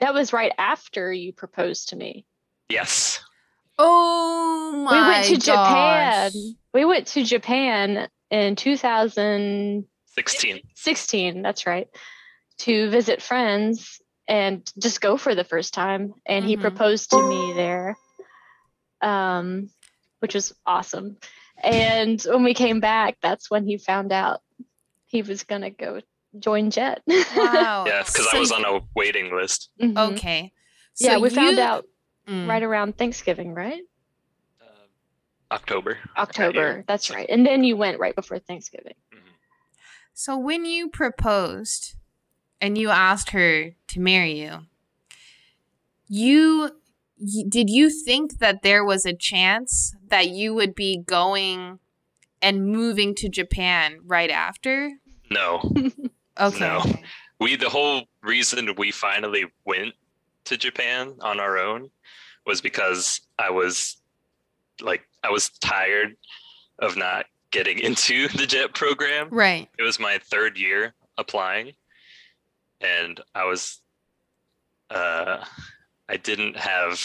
that 0.00 0.14
was 0.14 0.32
right 0.32 0.52
after 0.58 1.12
you 1.12 1.32
proposed 1.32 1.90
to 1.90 1.96
me. 1.96 2.24
yes, 2.68 3.20
Oh 3.78 4.72
my 4.84 4.92
we 4.92 5.06
went 5.06 5.26
to 5.26 5.36
Japan. 5.36 6.30
Gosh. 6.78 6.82
We 6.82 6.88
went 6.88 7.06
to 7.08 7.24
Japan 7.24 8.08
in 8.30 8.56
2016, 8.56 10.60
16. 10.74 11.42
that's 11.42 11.66
right, 11.66 11.88
to 12.58 12.90
visit 12.90 13.20
friends 13.22 14.00
and 14.28 14.70
just 14.80 15.00
go 15.00 15.16
for 15.16 15.34
the 15.34 15.42
first 15.44 15.74
time. 15.74 16.14
And 16.26 16.44
he 16.44 16.56
Mhm. 16.56 16.60
proposed 16.60 17.10
to 17.12 17.22
me 17.22 17.52
there, 17.52 17.96
um, 19.00 19.70
which 20.20 20.34
was 20.34 20.54
awesome. 20.66 21.16
And 21.62 22.20
when 22.22 22.44
we 22.44 22.54
came 22.54 22.80
back, 22.80 23.16
that's 23.22 23.50
when 23.50 23.66
he 23.66 23.78
found 23.78 24.12
out 24.12 24.40
he 25.06 25.22
was 25.22 25.44
going 25.44 25.62
to 25.62 25.70
go 25.70 26.00
join 26.38 26.70
JET. 26.70 27.02
Wow. 27.06 27.08
Yeah, 27.86 28.02
because 28.06 28.26
So 28.26 28.36
I 28.36 28.40
was 28.40 28.52
on 28.52 28.64
a 28.64 28.80
waiting 28.94 29.34
list. 29.34 29.70
Mhm. 29.80 29.96
Okay. 30.16 30.52
yeah, 31.00 31.14
So 31.14 31.20
we 31.20 31.30
found 31.30 31.58
out 31.58 31.86
Mm. 32.28 32.46
right 32.46 32.62
around 32.62 32.98
Thanksgiving, 32.98 33.54
right? 33.54 33.80
October. 35.50 35.98
October. 36.16 36.84
That's 36.86 37.10
right. 37.10 37.26
And 37.28 37.46
then 37.46 37.64
you 37.64 37.76
went 37.76 37.98
right 37.98 38.14
before 38.14 38.38
Thanksgiving. 38.38 38.94
Mm-hmm. 39.14 39.28
So 40.14 40.36
when 40.36 40.64
you 40.64 40.88
proposed 40.88 41.94
and 42.60 42.76
you 42.76 42.90
asked 42.90 43.30
her 43.30 43.70
to 43.88 44.00
marry 44.00 44.40
you, 44.40 44.66
you 46.08 46.72
did 47.48 47.68
you 47.68 47.90
think 47.90 48.38
that 48.38 48.62
there 48.62 48.84
was 48.84 49.04
a 49.04 49.12
chance 49.12 49.94
that 50.06 50.28
you 50.28 50.54
would 50.54 50.74
be 50.74 51.02
going 51.04 51.80
and 52.40 52.66
moving 52.66 53.14
to 53.16 53.28
Japan 53.28 53.98
right 54.04 54.30
after? 54.30 54.92
No, 55.30 55.60
Okay. 56.40 56.60
No. 56.60 56.84
we 57.40 57.56
the 57.56 57.68
whole 57.68 58.04
reason 58.22 58.70
we 58.76 58.90
finally 58.90 59.46
went 59.64 59.94
to 60.44 60.56
Japan 60.56 61.14
on 61.20 61.40
our 61.40 61.58
own 61.58 61.90
was 62.46 62.60
because 62.60 63.20
I 63.38 63.50
was 63.50 63.96
like 64.80 65.02
I 65.22 65.30
was 65.30 65.50
tired 65.60 66.16
of 66.78 66.96
not 66.96 67.26
getting 67.50 67.78
into 67.80 68.28
the 68.28 68.46
JET 68.46 68.74
program. 68.74 69.28
Right. 69.30 69.68
It 69.78 69.82
was 69.82 69.98
my 69.98 70.18
third 70.30 70.58
year 70.58 70.94
applying 71.16 71.72
and 72.80 73.20
I 73.34 73.44
was 73.44 73.80
uh 74.90 75.44
I 76.08 76.16
didn't 76.16 76.56
have 76.56 77.00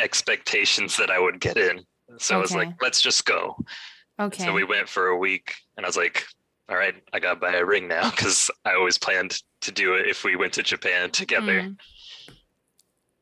expectations 0.00 0.96
that 0.96 1.10
I 1.10 1.18
would 1.18 1.40
get 1.40 1.56
in. 1.56 1.84
So 2.18 2.36
I 2.36 2.38
was 2.38 2.54
like, 2.54 2.70
let's 2.80 3.02
just 3.02 3.24
go. 3.24 3.56
Okay. 4.20 4.44
So 4.44 4.52
we 4.52 4.64
went 4.64 4.88
for 4.88 5.08
a 5.08 5.18
week, 5.18 5.54
and 5.76 5.84
I 5.84 5.88
was 5.88 5.96
like, 5.96 6.24
"All 6.68 6.76
right, 6.76 6.94
I 7.12 7.18
got 7.18 7.34
to 7.34 7.40
buy 7.40 7.54
a 7.54 7.64
ring 7.64 7.88
now 7.88 8.10
because 8.10 8.50
I 8.64 8.74
always 8.74 8.98
planned 8.98 9.42
to 9.62 9.72
do 9.72 9.94
it 9.94 10.06
if 10.06 10.24
we 10.24 10.36
went 10.36 10.52
to 10.54 10.62
Japan 10.62 11.10
together." 11.10 11.62
Mm. 11.62 11.76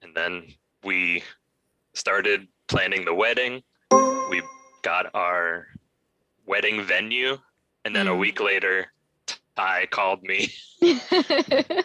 And 0.02 0.14
then 0.14 0.54
we 0.84 1.22
started 1.94 2.46
planning 2.72 3.04
the 3.04 3.12
wedding. 3.14 3.62
We 4.30 4.40
got 4.82 5.14
our 5.14 5.66
wedding 6.46 6.82
venue, 6.82 7.36
and 7.84 7.94
then 7.94 8.08
a 8.08 8.12
Mm. 8.12 8.18
week 8.18 8.40
later, 8.40 8.86
Ty 9.56 9.86
called 9.90 10.22
me 10.22 10.50
and 10.80 11.84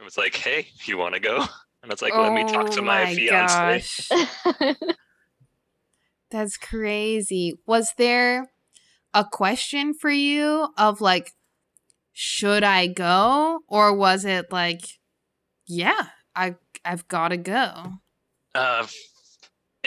was 0.00 0.16
like, 0.16 0.36
"Hey, 0.36 0.68
you 0.84 0.96
want 0.96 1.14
to 1.14 1.20
go?" 1.20 1.38
And 1.82 1.90
I 1.90 1.94
was 1.94 2.02
like, 2.02 2.14
"Let 2.16 2.32
me 2.32 2.44
talk 2.44 2.70
to 2.70 2.80
Oh 2.80 2.84
my, 2.84 3.12
fiance." 3.16 3.82
That's 6.30 6.56
crazy. 6.56 7.54
Was 7.66 7.92
there 7.96 8.52
a 9.12 9.24
question 9.24 9.92
for 9.92 10.10
you 10.10 10.68
of 10.78 11.00
like, 11.00 11.32
should 12.12 12.62
I 12.62 12.86
go? 12.86 13.60
Or 13.66 13.92
was 13.94 14.24
it 14.24 14.52
like, 14.52 14.82
yeah, 15.66 16.08
I 16.36 16.54
I've 16.84 17.08
gotta 17.08 17.36
go. 17.38 17.94
Uh, 18.54 18.86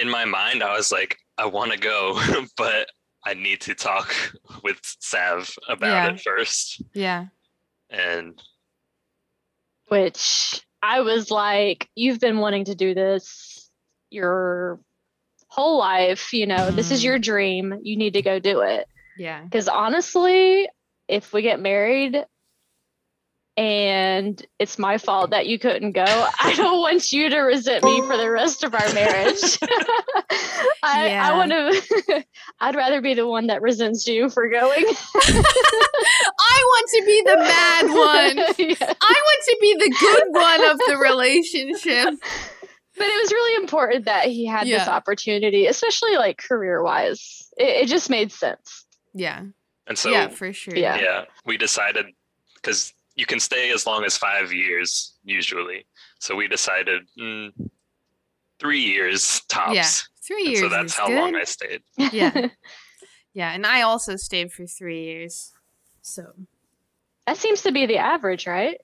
in 0.01 0.09
my 0.09 0.25
mind, 0.25 0.63
I 0.63 0.75
was 0.75 0.91
like, 0.91 1.17
"I 1.37 1.45
want 1.45 1.71
to 1.71 1.77
go, 1.77 2.19
but 2.57 2.87
I 3.25 3.33
need 3.35 3.61
to 3.61 3.75
talk 3.75 4.13
with 4.63 4.79
Sav 4.99 5.53
about 5.69 5.87
Yeah. 6.05 6.13
it 6.13 6.21
first. 6.21 6.81
Yeah. 6.93 7.25
And 7.89 8.41
which 9.89 10.61
I 10.81 11.01
was 11.01 11.29
like, 11.29 11.87
you've 11.95 12.19
been 12.19 12.39
wanting 12.39 12.65
to 12.65 12.75
do 12.75 12.93
this 12.93 13.69
your 14.09 14.79
whole 15.47 15.77
life. 15.77 16.33
You 16.33 16.47
know, 16.47 16.71
this 16.71 16.91
is 16.91 17.01
Mhm. 17.01 17.05
your 17.05 17.19
dream. 17.19 17.79
You 17.83 17.97
need 17.97 18.13
to 18.13 18.21
go 18.21 18.39
do 18.39 18.61
it. 18.61 18.87
Yeah. 19.17 19.43
Because 19.43 19.67
honestly, 19.67 20.67
if 21.07 21.33
we 21.33 21.41
get 21.41 21.59
married 21.59 22.25
and 23.57 24.43
it's 24.59 24.79
my 24.79 24.97
fault 24.97 25.31
that 25.31 25.45
you 25.45 25.59
couldn't 25.59 25.91
go, 25.91 26.05
I 26.05 26.53
don't 26.55 26.79
want 26.79 27.11
you 27.11 27.29
to 27.29 27.39
resent 27.39 27.83
me 27.83 28.01
for 28.01 28.15
the 28.15 28.29
rest 28.31 28.63
of 28.63 28.73
our 28.73 28.93
marriage. 28.93 29.57
I, 30.83 31.07
Yeah. 31.09 31.29
I 31.29 31.37
want 31.37 31.51
to, 31.51 32.23
I'd 32.59 32.75
rather 32.75 33.01
be 33.01 33.13
the 33.13 33.27
one 33.27 33.47
that 33.47 33.61
resents 33.61 34.07
you 34.07 34.29
for 34.29 34.49
going. 34.49 34.85
I 35.15 36.63
want 36.65 36.89
to 36.95 37.03
be 37.05 37.23
the 37.25 37.37
mad 37.37 37.83
one. 37.87 38.37
Yeah. 38.57 38.93
I 39.01 39.15
want 39.15 39.43
to 39.45 39.57
be 39.59 39.73
the 39.73 39.95
good 39.99 40.23
one 40.29 40.71
of 40.71 40.77
the 40.87 40.97
relationship. 40.97 42.19
But 42.97 43.07
it 43.07 43.21
was 43.21 43.31
really 43.31 43.63
important 43.63 44.05
that 44.05 44.25
he 44.25 44.45
had 44.45 44.67
this 44.67 44.87
opportunity, 44.87 45.65
especially 45.65 46.15
like 46.17 46.37
career 46.37 46.83
wise. 46.83 47.49
It, 47.57 47.83
it 47.83 47.87
just 47.87 48.09
made 48.09 48.31
sense. 48.31 48.85
Yeah. 49.13 49.43
And 49.87 49.97
so 49.97 50.09
yeah, 50.09 50.27
for 50.27 50.53
sure. 50.53 50.75
Yeah. 50.75 50.99
yeah, 50.99 51.25
we 51.45 51.57
decided 51.57 52.05
because 52.55 52.93
you 53.15 53.25
can 53.25 53.39
stay 53.39 53.71
as 53.71 53.85
long 53.85 54.03
as 54.05 54.17
five 54.17 54.51
years 54.53 55.13
usually. 55.23 55.85
So 56.19 56.35
we 56.35 56.47
decided 56.47 57.01
mm, 57.19 57.51
three 58.59 58.81
years 58.81 59.41
tops. 59.49 59.75
Yeah. 59.75 59.87
Three 60.25 60.43
And 60.45 60.51
years. 60.51 60.59
so 60.61 60.69
that's 60.69 60.93
is 60.93 60.97
how 60.99 61.07
good. 61.07 61.19
long 61.19 61.35
I 61.35 61.43
stayed. 61.43 61.81
Yeah. 62.11 62.47
Yeah, 63.33 63.53
and 63.53 63.65
I 63.65 63.81
also 63.83 64.17
stayed 64.17 64.51
for 64.51 64.65
three 64.67 65.05
years. 65.05 65.51
So 66.01 66.23
that 67.25 67.37
seems 67.37 67.61
to 67.61 67.71
be 67.71 67.85
the 67.85 67.97
average, 67.97 68.45
right? 68.45 68.77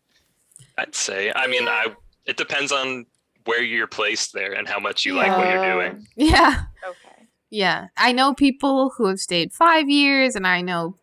I'd 0.78 0.96
say. 0.96 1.32
I 1.36 1.48
mean, 1.48 1.68
I 1.68 1.88
it 2.26 2.38
depends 2.38 2.72
on 2.72 3.06
where 3.46 3.62
you're 3.62 3.88
placed 3.88 4.34
there 4.34 4.54
and 4.54 4.68
how 4.68 4.80
much 4.80 5.06
you 5.06 5.16
like 5.16 5.36
what 5.38 5.50
you're 5.50 5.74
doing. 5.74 6.08
yeah, 6.16 6.62
Okay. 6.88 7.28
yeah. 7.50 7.88
I 7.98 8.12
know 8.14 8.34
people 8.34 8.92
who 8.98 9.08
have 9.08 9.20
stayed 9.20 9.52
five 9.54 9.90
years, 9.90 10.36
and 10.36 10.48
I 10.48 10.62
know 10.62 10.96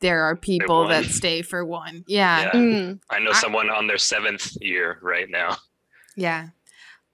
there 0.00 0.22
are 0.24 0.36
people 0.36 0.88
that 0.88 1.04
stay 1.06 1.42
for 1.42 1.64
one. 1.64 2.04
Yeah, 2.08 2.42
Yeah. 2.42 2.50
Mm. 2.52 3.00
I 3.10 3.18
know 3.18 3.30
I- 3.30 3.40
someone 3.40 3.70
on 3.70 3.86
their 3.86 3.98
seventh 3.98 4.56
year 4.60 4.98
right 5.02 5.28
now. 5.28 5.56
yeah. 6.16 6.48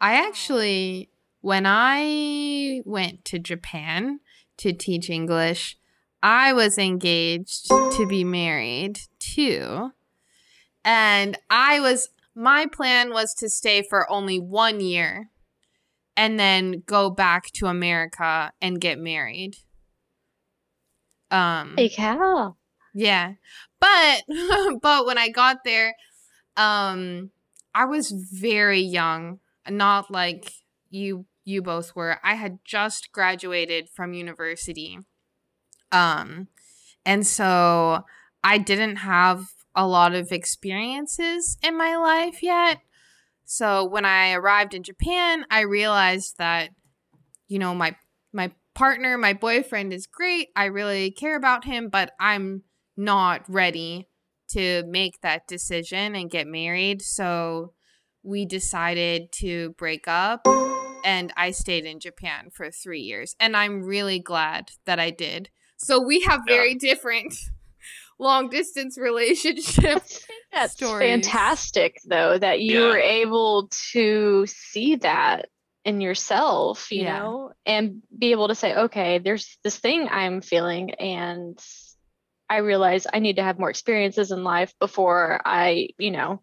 I 0.00 0.14
actually, 0.26 1.10
when 1.40 1.64
I 1.66 2.82
went 2.84 3.24
to 3.26 3.38
Japan 3.38 4.20
to 4.58 4.72
teach 4.72 5.08
English, 5.08 5.78
I 6.22 6.52
was 6.52 6.76
engaged 6.78 7.68
to 7.68 8.06
be 8.08 8.22
married 8.24 9.00
too. 9.18 9.92
And 10.84 11.38
I 11.48 11.80
was, 11.80 12.10
my 12.34 12.66
plan 12.66 13.10
was 13.10 13.32
to 13.36 13.48
stay 13.48 13.82
for 13.82 14.10
only 14.10 14.38
one 14.38 14.80
year 14.80 15.30
and 16.16 16.38
then 16.38 16.82
go 16.86 17.08
back 17.10 17.46
to 17.54 17.66
America 17.66 18.52
and 18.60 18.80
get 18.80 18.98
married. 18.98 19.56
Um, 21.30 21.74
Hey, 21.76 21.88
cow. 21.88 22.56
Yeah. 22.96 23.34
But 23.78 24.22
but 24.82 25.06
when 25.06 25.18
I 25.18 25.28
got 25.28 25.64
there, 25.64 25.94
um 26.56 27.30
I 27.74 27.84
was 27.84 28.10
very 28.10 28.80
young, 28.80 29.40
not 29.68 30.10
like 30.10 30.50
you 30.90 31.26
you 31.44 31.62
both 31.62 31.94
were. 31.94 32.18
I 32.24 32.34
had 32.34 32.58
just 32.64 33.12
graduated 33.12 33.88
from 33.90 34.14
university. 34.14 34.98
Um 35.92 36.48
and 37.04 37.26
so 37.26 38.04
I 38.42 38.58
didn't 38.58 38.96
have 38.96 39.44
a 39.74 39.86
lot 39.86 40.14
of 40.14 40.32
experiences 40.32 41.58
in 41.62 41.76
my 41.76 41.96
life 41.96 42.42
yet. 42.42 42.78
So 43.44 43.84
when 43.84 44.06
I 44.06 44.32
arrived 44.32 44.72
in 44.72 44.82
Japan, 44.82 45.44
I 45.50 45.60
realized 45.60 46.38
that 46.38 46.70
you 47.46 47.58
know 47.58 47.74
my 47.74 47.94
my 48.32 48.52
partner, 48.74 49.18
my 49.18 49.34
boyfriend 49.34 49.92
is 49.92 50.06
great. 50.06 50.48
I 50.56 50.64
really 50.66 51.10
care 51.10 51.36
about 51.36 51.66
him, 51.66 51.90
but 51.90 52.12
I'm 52.18 52.62
not 52.96 53.42
ready 53.48 54.08
to 54.48 54.84
make 54.86 55.20
that 55.22 55.46
decision 55.48 56.14
and 56.14 56.30
get 56.30 56.46
married. 56.46 57.02
So 57.02 57.72
we 58.22 58.44
decided 58.44 59.32
to 59.32 59.70
break 59.78 60.06
up 60.08 60.46
and 61.04 61.32
I 61.36 61.50
stayed 61.50 61.84
in 61.84 62.00
Japan 62.00 62.50
for 62.52 62.70
3 62.70 63.00
years 63.00 63.36
and 63.38 63.56
I'm 63.56 63.82
really 63.82 64.18
glad 64.18 64.70
that 64.84 64.98
I 64.98 65.10
did. 65.10 65.50
So 65.76 66.00
we 66.00 66.20
have 66.22 66.40
Yeah. 66.46 66.56
very 66.56 66.74
different 66.74 67.34
long 68.18 68.48
distance 68.48 68.96
relationships. 68.98 70.26
That's 70.52 70.72
stories. 70.72 71.00
fantastic, 71.00 72.00
though, 72.06 72.38
that 72.38 72.60
you 72.60 72.80
Yeah. 72.80 72.86
were 72.86 72.98
able 72.98 73.68
to 73.92 74.46
see 74.46 74.96
that 74.96 75.50
in 75.84 76.00
yourself, 76.00 76.90
you 76.90 77.02
Yeah. 77.04 77.18
know, 77.20 77.52
and 77.66 78.02
be 78.16 78.30
able 78.32 78.48
to 78.48 78.54
say, 78.54 78.74
okay, 78.74 79.18
there's 79.18 79.58
this 79.62 79.76
thing 79.78 80.08
I'm 80.10 80.40
feeling, 80.40 80.92
and 80.94 81.58
I 82.48 82.58
realize 82.58 83.06
I 83.12 83.18
need 83.18 83.36
to 83.36 83.42
have 83.42 83.58
more 83.58 83.70
experiences 83.70 84.30
in 84.30 84.44
life 84.44 84.72
before 84.78 85.40
I, 85.44 85.88
you 85.98 86.10
know, 86.10 86.42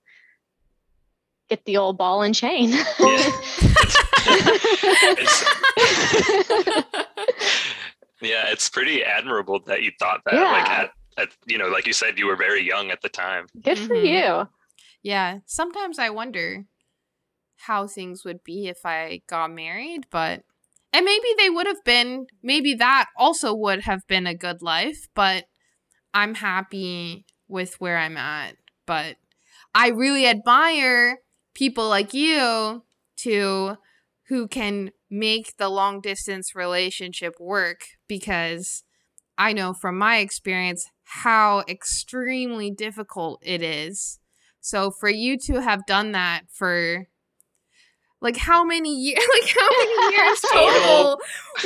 get 1.49 1.63
the 1.65 1.77
old 1.77 1.97
ball 1.97 2.21
and 2.21 2.35
chain. 2.35 2.69
Yeah, 2.71 2.83
it's 8.51 8.69
pretty 8.69 9.03
admirable 9.03 9.59
that 9.65 9.83
you 9.83 9.91
thought 9.99 10.21
that. 10.25 10.35
Like 10.35 10.69
at, 10.69 10.91
at 11.17 11.29
you 11.45 11.57
know, 11.57 11.67
like 11.67 11.87
you 11.87 11.93
said, 11.93 12.17
you 12.17 12.27
were 12.27 12.35
very 12.35 12.65
young 12.65 12.91
at 12.91 13.01
the 13.01 13.09
time. 13.09 13.47
Good 13.61 13.79
for 13.79 13.95
Mhm. 13.95 14.05
you. 14.05 14.49
Yeah, 15.01 15.39
sometimes 15.45 15.99
I 15.99 16.09
wonder 16.09 16.65
how 17.57 17.87
things 17.87 18.23
would 18.25 18.43
be 18.43 18.67
if 18.67 18.85
I 18.85 19.21
got 19.27 19.51
married, 19.51 20.07
but 20.11 20.43
and 20.91 21.05
maybe 21.05 21.27
they 21.37 21.49
would 21.49 21.67
have 21.67 21.83
been 21.83 22.27
maybe 22.41 22.73
that 22.75 23.07
also 23.17 23.53
would 23.53 23.81
have 23.81 24.05
been 24.07 24.27
a 24.27 24.35
good 24.35 24.61
life, 24.61 25.07
but 25.15 25.45
I'm 26.13 26.35
happy 26.35 27.25
with 27.47 27.79
where 27.79 27.97
I'm 27.97 28.17
at. 28.17 28.55
But 28.85 29.17
I 29.73 29.89
really 29.89 30.27
admire 30.27 31.19
people 31.53 31.87
like 31.89 32.13
you 32.13 32.83
to 33.17 33.77
who 34.27 34.47
can 34.47 34.91
make 35.09 35.57
the 35.57 35.69
long 35.69 36.01
distance 36.01 36.55
relationship 36.55 37.35
work 37.39 37.81
because 38.07 38.83
I 39.37 39.53
know 39.53 39.73
from 39.73 39.97
my 39.97 40.17
experience 40.17 40.87
how 41.03 41.63
extremely 41.67 42.71
difficult 42.71 43.41
it 43.43 43.61
is. 43.61 44.19
So 44.61 44.91
for 44.91 45.09
you 45.09 45.37
to 45.45 45.61
have 45.61 45.85
done 45.85 46.13
that 46.13 46.43
for 46.51 47.07
like 48.21 48.37
how 48.37 48.63
many 48.63 48.95
years 48.95 49.19
like 49.41 49.53
how 49.55 49.69
many 49.77 50.15
years 50.15 50.41
total 50.51 51.19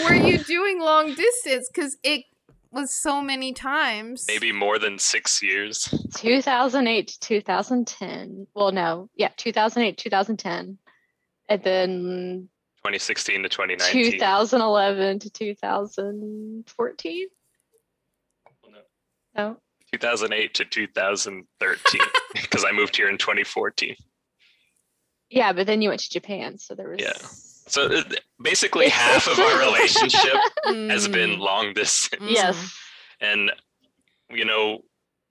were 0.04 0.16
you 0.16 0.40
doing 0.40 0.82
long 0.82 1.14
distance 1.14 1.70
cuz 1.74 1.98
it 2.04 2.24
was 2.78 2.94
so 2.94 3.22
many 3.22 3.54
times. 3.54 4.26
Maybe 4.28 4.52
more 4.52 4.78
than 4.78 5.00
six 5.00 5.42
years. 5.42 5.94
2008 6.16 7.08
to 7.08 7.20
2010. 7.20 8.48
Well, 8.54 8.72
no, 8.72 9.10
yeah, 9.16 9.30
2008, 9.36 9.98
2010. 9.98 10.78
And 11.50 11.64
then 11.64 12.50
2016 12.78 13.44
to 13.44 13.50
2019. 13.50 14.12
2011 14.12 15.20
to 15.20 15.30
2014. 15.30 17.28
No. 19.36 19.58
2008 19.92 20.54
to 20.54 20.66
2013 20.66 22.02
because 22.34 22.66
I 22.66 22.72
moved 22.72 22.96
here 22.96 23.10
in 23.10 23.18
2014. 23.18 23.96
Yeah, 25.30 25.54
but 25.54 25.68
then 25.68 25.82
you 25.82 25.90
went 25.90 26.02
to 26.02 26.10
Japan, 26.10 26.58
so 26.58 26.76
there 26.76 26.90
was. 26.90 27.02
Yeah. 27.02 27.14
So 27.68 27.86
uh, 27.88 28.04
basically, 28.42 28.90
half 28.90 29.28
of 29.28 29.40
our 29.40 29.60
relationship 29.68 30.38
has 30.90 31.08
Mm, 31.08 31.12
been 31.14 31.40
long 31.40 31.74
distance. 31.74 32.24
mm. 32.24 32.34
Yes. 32.34 32.74
And, 33.22 33.52
you 34.30 34.46
know, 34.46 34.80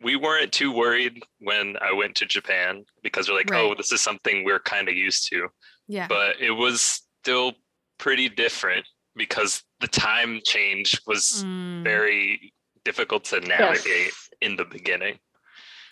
we 0.02 0.16
weren't 0.16 0.52
too 0.52 0.72
worried 0.72 1.22
when 1.40 1.76
I 1.80 1.92
went 1.92 2.14
to 2.16 2.26
Japan 2.26 2.84
because 3.02 3.28
we're 3.28 3.36
like, 3.36 3.52
oh, 3.54 3.74
this 3.74 3.92
is 3.92 4.00
something 4.00 4.44
we're 4.44 4.60
kind 4.60 4.88
of 4.88 4.94
used 4.94 5.28
to. 5.30 5.48
Yeah. 5.88 6.06
But 6.08 6.40
it 6.40 6.50
was 6.50 7.02
still 7.22 7.52
pretty 7.98 8.28
different 8.28 8.86
because 9.14 9.62
the 9.80 9.88
time 9.88 10.40
change 10.44 11.00
was 11.06 11.44
Mm, 11.46 11.84
very 11.84 12.52
difficult 12.84 13.24
to 13.24 13.40
navigate 13.40 13.84
Yes. 13.86 14.28
in 14.42 14.56
the 14.56 14.64
beginning. 14.64 15.18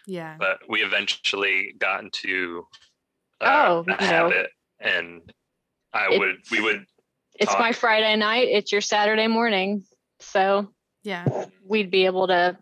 yeah. 0.07 0.37
But 0.39 0.59
we 0.69 0.81
eventually 0.83 1.75
got 1.79 2.03
into 2.05 2.67
uh, 3.41 3.65
Oh, 3.69 3.79
a 3.89 3.93
you 3.93 3.97
know. 3.97 3.97
habit, 4.07 4.51
and 4.81 5.23
I 5.95 6.13
It- 6.13 6.19
would 6.19 6.37
we 6.51 6.61
would 6.61 6.85
It's 7.37 7.53
my. 7.59 7.73
Friday 7.73 8.15
night. 8.17 8.49
It's 8.49 8.71
your 8.71 8.81
Saturday 8.83 9.27
morning. 9.27 9.85
So 10.21 10.73
Yeah. 11.03 11.25
we'd 11.65 11.91
be 11.91 12.05
able 12.07 12.27
to 12.29 12.59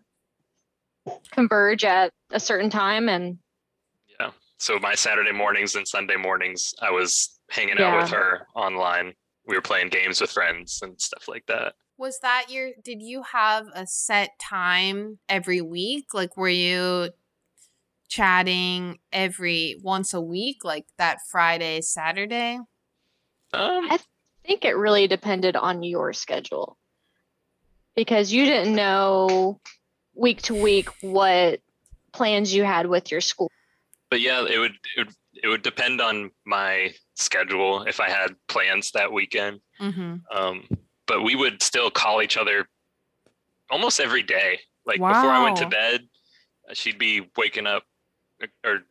converge 1.31 1.83
at 1.83 2.11
a 2.31 2.39
certain 2.39 2.69
time 2.69 3.09
and 3.09 3.37
yeah. 4.19 4.31
So 4.57 4.79
my 4.79 4.95
Saturday 4.95 5.31
mornings 5.31 5.75
and 5.75 5.87
Sunday 5.87 6.15
mornings, 6.15 6.73
I 6.81 6.91
was 6.91 7.39
hanging 7.49 7.79
out 7.79 8.01
with 8.01 8.11
her 8.11 8.47
online. 8.55 9.13
We 9.45 9.55
were 9.55 9.61
playing 9.61 9.89
games 9.89 10.21
with 10.21 10.31
friends 10.31 10.79
and 10.81 10.99
stuff 11.01 11.27
like 11.27 11.45
that. 11.47 11.73
Was 11.97 12.19
that 12.21 12.45
your 12.49 12.71
did 12.83 13.01
you 13.01 13.23
have 13.23 13.67
a 13.73 13.85
set 13.85 14.31
time 14.39 15.19
every 15.29 15.61
week? 15.61 16.13
Like 16.13 16.37
were 16.37 16.49
you 16.49 17.09
chatting 18.07 18.99
every 19.11 19.75
once 19.81 20.13
a 20.13 20.21
week, 20.21 20.63
like 20.63 20.85
that 20.97 21.17
Friday, 21.29 21.81
Saturday? 21.81 22.59
Um, 23.53 23.87
I 23.91 23.99
think 24.45 24.65
it 24.65 24.75
really 24.75 25.07
depended 25.07 25.55
on 25.55 25.83
your 25.83 26.13
schedule 26.13 26.77
because 27.95 28.33
you 28.33 28.45
didn't 28.45 28.75
know 28.75 29.59
week 30.15 30.41
to 30.43 30.55
week 30.55 30.89
what 31.01 31.59
plans 32.11 32.53
you 32.53 32.63
had 32.63 32.87
with 32.87 33.11
your 33.11 33.21
school. 33.21 33.49
but 34.09 34.21
yeah, 34.21 34.45
it 34.45 34.59
would, 34.59 34.73
it 34.95 35.07
would 35.07 35.15
it 35.41 35.47
would 35.47 35.63
depend 35.63 35.99
on 35.99 36.31
my 36.45 36.93
schedule 37.15 37.83
if 37.83 37.99
I 37.99 38.09
had 38.09 38.35
plans 38.47 38.91
that 38.91 39.11
weekend. 39.11 39.59
Mm-hmm. 39.81 40.15
Um, 40.35 40.67
but 41.07 41.23
we 41.23 41.35
would 41.35 41.61
still 41.61 41.89
call 41.89 42.21
each 42.21 42.37
other 42.37 42.67
almost 43.69 43.99
every 43.99 44.23
day. 44.23 44.59
Like 44.85 44.97
before 44.99 45.31
I 45.31 45.43
went 45.43 45.57
to 45.57 45.67
bed, 45.67 46.01
she'd 46.73 46.97
be 46.97 47.29
waking 47.37 47.67
up, 47.67 47.83
or 48.63 48.83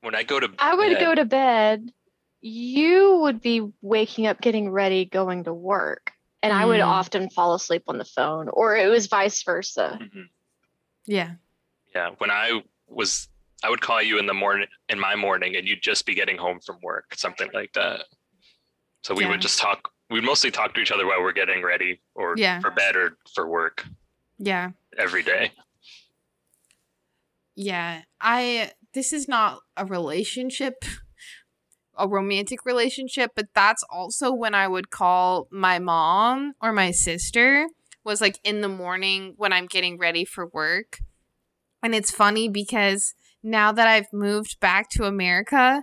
when 0.00 0.14
I 0.14 0.22
go 0.22 0.40
to 0.40 0.48
I 0.58 0.74
would 0.74 0.94
bed, 0.94 1.00
go 1.00 1.14
to 1.14 1.24
bed. 1.24 1.92
You 2.40 3.18
would 3.22 3.40
be 3.40 3.70
waking 3.82 4.26
up, 4.26 4.40
getting 4.40 4.70
ready, 4.70 5.04
going 5.04 5.44
to 5.44 5.52
work. 5.52 6.12
And 6.42 6.52
I 6.54 6.64
would 6.64 6.80
Mm. 6.80 6.86
often 6.86 7.28
fall 7.30 7.52
asleep 7.54 7.82
on 7.86 7.98
the 7.98 8.04
phone, 8.04 8.48
or 8.48 8.74
it 8.76 8.86
was 8.88 9.08
vice 9.08 9.42
versa. 9.42 9.98
Mhm. 10.00 10.30
Yeah. 11.04 11.34
Yeah, 11.94 12.10
when 12.18 12.30
I 12.30 12.62
was, 12.86 13.28
I 13.62 13.68
would 13.68 13.82
call 13.82 14.00
you 14.00 14.18
in 14.18 14.24
the 14.26 14.32
morning, 14.32 14.68
in 14.88 14.98
my 14.98 15.16
morning, 15.16 15.54
and 15.56 15.68
you'd 15.68 15.82
just 15.82 16.06
be 16.06 16.14
getting 16.14 16.38
home 16.38 16.60
from 16.60 16.78
work, 16.82 17.14
something 17.14 17.50
like 17.52 17.72
that. 17.74 18.06
So 19.02 19.14
we 19.14 19.24
Yeah. 19.24 19.30
would 19.30 19.42
just 19.42 19.58
talk. 19.58 19.92
We'd 20.08 20.24
mostly 20.24 20.50
talk 20.50 20.72
to 20.74 20.80
each 20.80 20.90
other 20.90 21.06
while 21.06 21.20
we're 21.22 21.32
getting 21.32 21.62
ready, 21.62 22.00
or 22.14 22.34
Yeah. 22.38 22.60
for 22.60 22.70
bed, 22.70 22.96
or 22.96 23.18
for 23.34 23.46
work 23.46 23.84
Yeah. 24.38 24.70
every 24.96 25.22
day. 25.22 25.52
Yeah. 27.54 28.02
I 28.20 28.72
this 28.92 29.12
is 29.12 29.28
not 29.28 29.60
a 29.76 29.84
relationship, 29.84 30.84
a 32.00 32.08
romantic 32.08 32.64
relationship, 32.64 33.32
but 33.36 33.46
that's 33.54 33.84
also 33.90 34.32
when 34.32 34.54
I 34.54 34.66
would 34.66 34.90
call 34.90 35.46
my 35.50 35.78
mom 35.78 36.54
or 36.60 36.72
my 36.72 36.90
sister 36.90 37.68
was 38.04 38.20
like 38.20 38.40
in 38.42 38.62
the 38.62 38.68
morning 38.68 39.34
when 39.36 39.52
I'm 39.52 39.66
getting 39.66 39.98
ready 39.98 40.24
for 40.24 40.46
work. 40.46 40.98
And 41.82 41.94
it's 41.94 42.10
funny 42.10 42.48
because 42.48 43.14
now 43.42 43.72
that 43.72 43.86
I've 43.86 44.12
moved 44.12 44.58
back 44.60 44.88
to 44.90 45.04
America, 45.04 45.82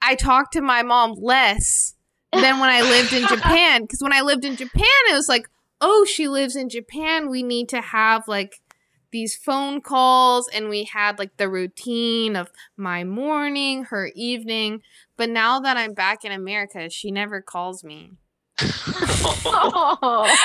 I 0.00 0.14
talk 0.14 0.50
to 0.52 0.60
my 0.60 0.82
mom 0.82 1.14
less 1.20 1.94
than 2.32 2.58
when 2.58 2.70
I 2.70 2.80
lived 2.82 3.12
in 3.12 3.26
Japan. 3.26 3.82
Because 3.82 4.00
when 4.02 4.12
I 4.12 4.22
lived 4.22 4.44
in 4.44 4.56
Japan, 4.56 4.84
it 5.10 5.14
was 5.14 5.28
like, 5.28 5.48
oh, 5.80 6.04
she 6.04 6.28
lives 6.28 6.56
in 6.56 6.68
Japan. 6.68 7.28
We 7.28 7.42
need 7.42 7.68
to 7.70 7.80
have 7.80 8.26
like 8.26 8.60
these 9.10 9.36
phone 9.36 9.80
calls, 9.80 10.48
and 10.48 10.68
we 10.68 10.84
had 10.84 11.18
like 11.18 11.36
the 11.36 11.48
routine 11.48 12.36
of 12.36 12.50
my 12.76 13.04
morning, 13.04 13.84
her 13.84 14.10
evening. 14.14 14.82
But 15.16 15.30
now 15.30 15.60
that 15.60 15.76
I'm 15.76 15.94
back 15.94 16.24
in 16.24 16.32
America, 16.32 16.88
she 16.90 17.10
never 17.10 17.40
calls 17.40 17.82
me. 17.84 18.12
oh. 18.60 20.36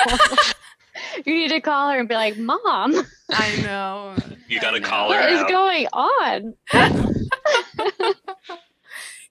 you 1.26 1.34
need 1.36 1.49
to 1.49 1.62
call 1.62 1.91
her 1.91 1.99
and 1.99 2.08
be 2.10 2.15
like, 2.15 2.38
Mom, 2.38 3.06
I 3.32 3.56
know. 3.62 4.15
you 4.47 4.60
got 4.60 4.71
to 4.71 4.82
call 4.82 5.12
her 5.12 5.19
what 5.19 5.32
is 5.32 5.39
out. 5.39 5.49
going 5.49 5.88
on? 5.93 6.54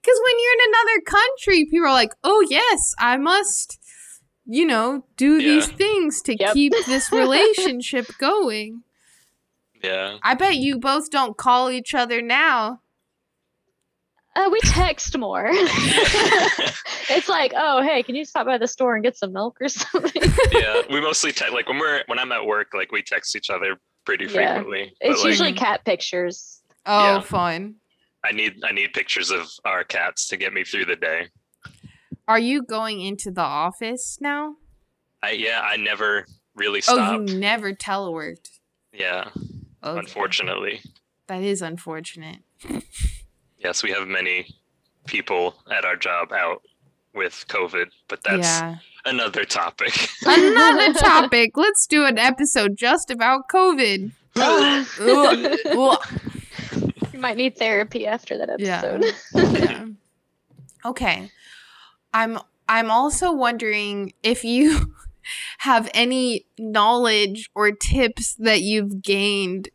Because 0.05 0.21
when 0.25 0.35
you're 0.37 0.55
in 0.55 0.69
another 0.69 1.01
country, 1.07 1.65
people 1.71 1.87
are 1.87 1.93
like, 1.93 2.13
oh, 2.25 2.45
yes, 2.51 2.93
I 2.99 3.17
must, 3.19 3.79
you 4.45 4.67
know, 4.67 5.05
do 5.17 5.39
these 5.39 5.69
things 5.69 6.21
to 6.23 6.37
Yep. 6.37 6.55
keep 6.55 6.73
this 6.89 7.13
relationship 7.13 8.11
going. 8.19 8.83
Yeah. 9.83 10.19
I 10.23 10.35
bet 10.35 10.57
you 10.57 10.79
both 10.79 11.11
don't 11.11 11.37
call 11.37 11.71
each 11.71 11.95
other 11.95 12.21
now. 12.23 12.81
Uh, 14.35 14.49
we 14.51 14.61
text 14.61 15.17
more. 15.19 15.47
it's 17.11 17.29
like, 17.29 17.53
oh, 17.55 17.83
hey, 17.83 18.03
can 18.03 18.15
you 18.15 18.25
stop 18.25 18.47
by 18.47 18.57
the 18.59 18.67
store 18.67 18.95
and 18.95 19.05
get 19.05 19.17
some 19.17 19.33
milk 19.33 19.59
or 19.61 19.69
something? 19.69 20.23
yeah, 20.53 20.83
we 20.91 21.01
mostly 21.01 21.33
te- 21.33 21.51
like 21.51 21.69
when 21.69 21.79
we're 21.79 22.03
when 22.07 22.19
I'm 22.19 22.33
at 22.33 22.47
work, 22.47 22.69
like 22.75 22.93
we 22.93 23.03
text 23.03 23.37
each 23.37 23.51
other 23.51 23.77
pretty 24.07 24.25
Yeah. 24.25 24.55
frequently. 24.55 24.93
it's 25.01 25.17
but 25.17 25.25
like, 25.25 25.27
usually 25.29 25.53
cat 25.53 25.85
pictures. 25.85 26.63
Oh, 26.87 27.17
Yeah. 27.17 27.21
fun. 27.21 27.75
I 28.25 28.33
need 28.33 28.55
I 28.65 28.73
need 28.73 28.93
pictures 28.95 29.31
of 29.31 29.49
our 29.65 29.85
cats 29.85 30.29
to 30.29 30.37
get 30.37 30.53
me 30.53 30.65
through 30.65 30.85
the 30.87 30.97
day. 30.97 31.27
Are 32.29 32.39
you 32.39 32.63
going 32.63 33.01
into 33.01 33.31
the 33.33 33.43
office 33.43 34.17
now? 34.21 34.55
I 35.23 35.33
yeah, 35.33 35.61
I 35.63 35.77
never 35.77 36.25
really 36.55 36.81
stopped. 36.81 37.01
Oh, 37.01 37.33
you 37.33 37.39
never 37.39 37.73
teleworked. 37.75 38.49
yeah, 38.93 39.29
Okay. 39.85 39.99
unfortunately. 39.99 40.81
That 41.27 41.43
is 41.43 41.63
unfortunate. 41.63 42.39
Yes, 43.59 43.83
we 43.83 43.91
have 43.91 44.09
many 44.09 44.47
people 45.07 45.55
at 45.71 45.85
our 45.85 45.97
job 45.97 46.33
out 46.33 46.63
with 47.15 47.45
COVID, 47.49 47.87
but 48.09 48.23
that's 48.25 48.47
yeah. 48.47 48.77
another 49.05 49.45
topic. 49.45 49.95
Another 50.27 50.93
topic. 50.95 51.57
Let's 51.57 51.87
do 51.87 52.05
an 52.05 52.19
episode 52.19 52.77
just 52.77 53.11
about 53.11 53.49
COVID. 53.49 54.13
Ugh. 54.37 54.87
Ugh. 55.01 56.21
you 57.13 57.19
might 57.21 57.37
need 57.37 57.57
therapy 57.59 58.07
after 58.07 58.39
that 58.39 58.59
Yeah. 58.59 58.83
episode. 58.83 59.59
Yeah. 59.59 59.87
Okay. 60.87 61.31
I'm 62.15 62.39
I'm 62.69 62.91
also 62.91 63.33
wondering 63.33 64.13
if 64.23 64.43
you 64.45 64.95
have 65.59 65.91
any 65.95 66.47
knowledge 66.59 67.51
or 67.55 67.73
tips 67.73 68.35
that 68.35 68.63
you've 68.63 69.03
gained? 69.03 69.69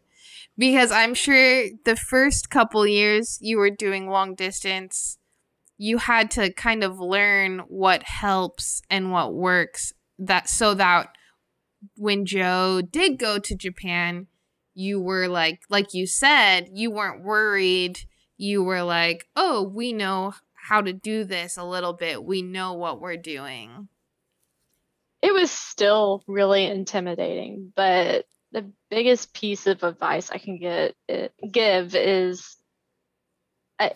Because 0.57 0.91
I'm 0.91 1.13
sure 1.13 1.65
the 1.85 1.95
first 1.95 2.49
couple 2.49 2.85
years 2.87 3.37
you 3.41 3.57
were 3.57 3.69
doing 3.69 4.09
long 4.09 4.33
distance 4.35 5.17
you 5.77 5.99
had 5.99 6.31
to 6.31 6.51
kind 6.51 6.83
of 6.83 6.99
learn 6.99 7.59
what 7.67 8.03
helps 8.03 8.81
and 8.89 9.11
what 9.11 9.33
works 9.33 9.93
that 10.17 10.49
so 10.49 10.73
that 10.73 11.09
when 11.95 12.25
Joe 12.25 12.81
did 12.81 13.19
go 13.19 13.37
to 13.39 13.55
Japan 13.55 14.27
you 14.73 14.99
were 14.99 15.27
like 15.27 15.61
like 15.69 15.93
you 15.93 16.07
said 16.07 16.69
you 16.73 16.91
weren't 16.91 17.23
worried. 17.23 17.99
You 18.37 18.63
were 18.63 18.83
like 18.83 19.27
oh 19.35 19.63
we 19.63 19.93
know 19.93 20.33
how 20.69 20.81
to 20.81 20.91
do 20.91 21.23
this 21.23 21.57
a 21.57 21.63
little 21.63 21.93
bit. 21.93 22.23
We 22.23 22.41
know 22.41 22.73
what 22.73 22.99
we're 22.99 23.17
doing 23.17 23.87
it 25.21 25.33
was 25.33 25.51
still 25.51 26.23
really 26.27 26.65
intimidating, 26.65 27.71
but 27.75 28.25
the 28.51 28.71
biggest 28.89 29.33
piece 29.33 29.67
of 29.67 29.83
advice 29.83 30.31
I 30.31 30.37
can 30.37 30.57
get 30.59 30.95
give 31.51 31.95
is 31.95 32.55
uh, 33.79 33.89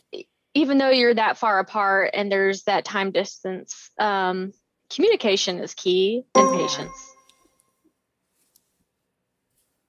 even 0.54 0.78
though 0.78 0.90
you're 0.90 1.14
that 1.14 1.38
far 1.38 1.60
apart 1.60 2.12
and 2.14 2.32
there's 2.32 2.64
that 2.64 2.86
time 2.86 3.12
distance, 3.12 3.90
um, 4.00 4.52
communication 4.94 5.60
is 5.60 5.74
key 5.74 6.24
and 6.36 6.52
patience. 6.52 7.16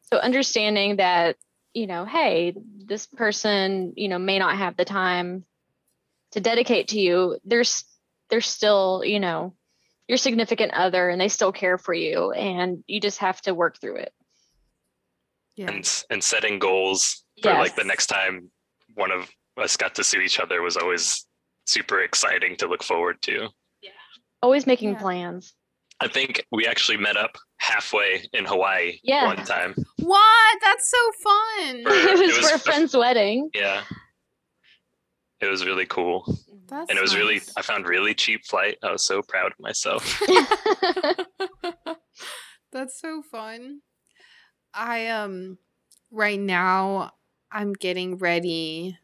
So 0.05 0.18
understanding 0.18 0.97
that, 0.97 1.37
you 1.75 1.87
know, 1.87 2.05
hey, 2.05 2.55
this 2.87 3.07
person, 3.07 3.95
you 3.97 4.09
know, 4.09 4.18
may 4.18 4.38
not 4.38 4.59
have 4.59 4.77
the 4.77 4.85
time 4.85 5.45
to 6.33 6.40
dedicate 6.40 6.88
to 6.88 7.01
you. 7.01 7.38
There's 7.45 7.85
there's 8.29 8.47
still, 8.47 9.03
you 9.05 9.21
know, 9.21 9.55
your 10.12 10.18
significant 10.18 10.75
other 10.75 11.09
and 11.09 11.18
they 11.18 11.29
still 11.29 11.53
care 11.53 11.79
for 11.79 11.94
you 11.94 12.33
and 12.33 12.85
you 12.87 13.01
just 13.01 13.16
have 13.20 13.40
to 13.40 13.55
work 13.55 13.81
through 13.81 13.96
it. 13.96 14.12
yeah 15.57 15.70
and 15.70 16.05
and 16.11 16.22
setting 16.22 16.59
goals 16.59 17.25
for 17.42 17.51
like 17.55 17.75
the 17.77 17.85
next 17.85 18.09
time 18.09 18.51
one 18.94 19.11
of 19.11 19.31
us 19.57 19.75
got 19.79 19.94
to 19.94 20.05
see 20.05 20.22
each 20.22 20.38
other 20.38 20.61
was 20.61 20.77
always 20.77 21.27
super 21.64 22.03
exciting 22.03 22.57
to 22.57 22.66
look 22.66 22.83
forward 22.83 23.16
to. 23.22 23.48
Yeah. 23.81 23.90
Always 24.42 24.66
making 24.66 24.92
Yeah. 24.92 25.01
plans. 25.01 25.55
I 26.01 26.09
think 26.09 26.44
we 26.51 26.66
actually 26.66 26.98
met 26.98 27.16
up 27.16 27.38
halfway 27.57 28.29
in 28.35 28.44
Hawaii 28.44 28.98
Yeah. 29.03 29.25
one 29.27 29.44
time. 29.46 29.75
what 29.98 30.59
that's 30.61 30.90
so 30.90 31.03
fun 31.22 31.83
For- 31.85 31.92
it 32.11 32.18
was 32.18 32.20
it 32.20 32.37
was 32.37 32.48
for 32.51 32.53
a 32.53 32.57
a- 32.57 32.59
friend's 32.59 32.94
wedding. 32.94 33.48
Yeah. 33.55 33.83
It 35.40 35.46
was 35.46 35.64
really 35.64 35.87
cool. 35.87 36.37
That's 36.72 36.90
And 36.90 36.98
it 36.98 37.02
was 37.02 37.14
really. 37.14 37.40
I 37.56 37.62
found 37.62 37.87
really 37.87 38.14
cheap 38.14 38.44
flight. 38.44 38.78
I 38.82 38.92
was 38.92 39.04
so 39.04 39.22
proud 39.22 39.52
of 39.52 39.61
myself. 39.61 40.20
That's 42.72 42.98
so 42.98 43.22
fun. 43.22 43.80
I 44.72 45.08
um 45.08 45.58
right 46.11 46.40
now 46.40 47.12
I'm 47.50 47.74
getting 47.74 48.16
ready. 48.16 48.98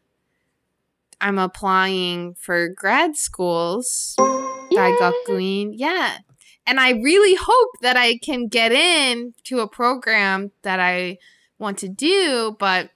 I'm 1.21 1.37
applying 1.37 2.33
for 2.33 2.69
grad 2.69 3.15
schools. 3.15 4.15
Yay. 4.17 4.77
Daigakuin. 4.77 5.73
Yeah. 5.75 6.17
And 6.65 6.79
I 6.79 6.91
really 6.91 7.35
hope 7.39 7.69
that 7.81 7.97
I 7.97 8.17
can 8.17 8.47
get 8.47 8.71
in 8.71 9.33
to 9.45 9.59
a 9.59 9.67
program 9.67 10.51
that 10.63 10.79
I 10.79 11.19
want 11.59 11.77
to 11.79 11.89
do, 11.89 12.55
but 12.59 12.89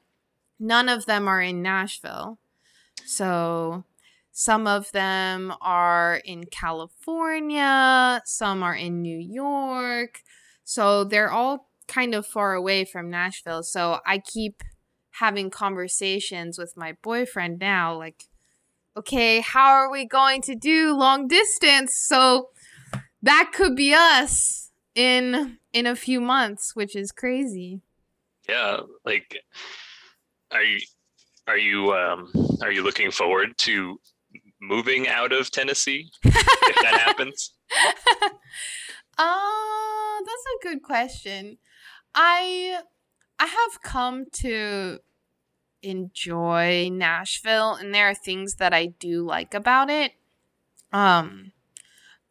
none 0.59 0.89
of 0.89 1.05
them 1.05 1.27
are 1.27 1.41
in 1.41 1.61
Nashville. 1.61 2.39
So 3.05 3.83
some 4.33 4.67
of 4.67 4.91
them 4.91 5.53
are 5.61 6.19
in 6.25 6.45
California, 6.45 8.21
some 8.25 8.63
are 8.63 8.75
in 8.75 9.01
New 9.01 9.17
York. 9.17 10.21
So 10.63 11.03
they're 11.03 11.31
all 11.31 11.69
kind 11.87 12.15
of 12.15 12.25
far 12.25 12.53
away 12.53 12.83
from 12.83 13.09
Nashville. 13.09 13.63
So 13.63 13.99
I 14.05 14.17
keep 14.17 14.63
having 15.11 15.51
conversations 15.51 16.57
with 16.57 16.73
my 16.75 16.97
boyfriend 17.03 17.59
now 17.59 17.95
like 17.95 18.25
okay, 18.95 19.39
how 19.41 19.71
are 19.71 19.91
we 19.91 20.05
going 20.05 20.41
to 20.43 20.55
do 20.55 20.95
long 20.95 21.27
distance? 21.27 21.95
So 22.07 22.49
that 23.21 23.51
could 23.53 23.75
be 23.75 23.93
us 23.93 24.71
in 24.95 25.57
in 25.71 25.87
a 25.87 25.95
few 25.95 26.21
months, 26.21 26.75
which 26.75 26.95
is 26.95 27.11
crazy. 27.11 27.81
Yeah, 28.47 28.81
like 29.05 29.37
are 30.51 30.63
you 30.63 30.79
are 31.47 31.57
you 31.57 31.93
um 31.93 32.31
are 32.61 32.71
you 32.71 32.83
looking 32.83 33.11
forward 33.11 33.57
to 33.59 33.99
moving 34.63 35.07
out 35.07 35.33
of 35.33 35.51
Tennessee 35.51 36.09
if 36.23 36.33
that 36.33 37.01
happens? 37.05 37.53
uh 39.17 40.19
that's 40.25 40.45
a 40.55 40.63
good 40.63 40.81
question. 40.81 41.57
I 42.15 42.79
I 43.39 43.45
have 43.45 43.81
come 43.83 44.25
to 44.33 44.99
enjoy 45.81 46.89
Nashville 46.91 47.73
and 47.73 47.93
there 47.93 48.09
are 48.09 48.15
things 48.15 48.55
that 48.55 48.73
I 48.73 48.87
do 48.87 49.25
like 49.25 49.53
about 49.53 49.89
it. 49.89 50.13
Um 50.91 51.51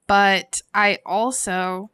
but 0.07 0.63
I 0.73 0.99
also 1.05 1.91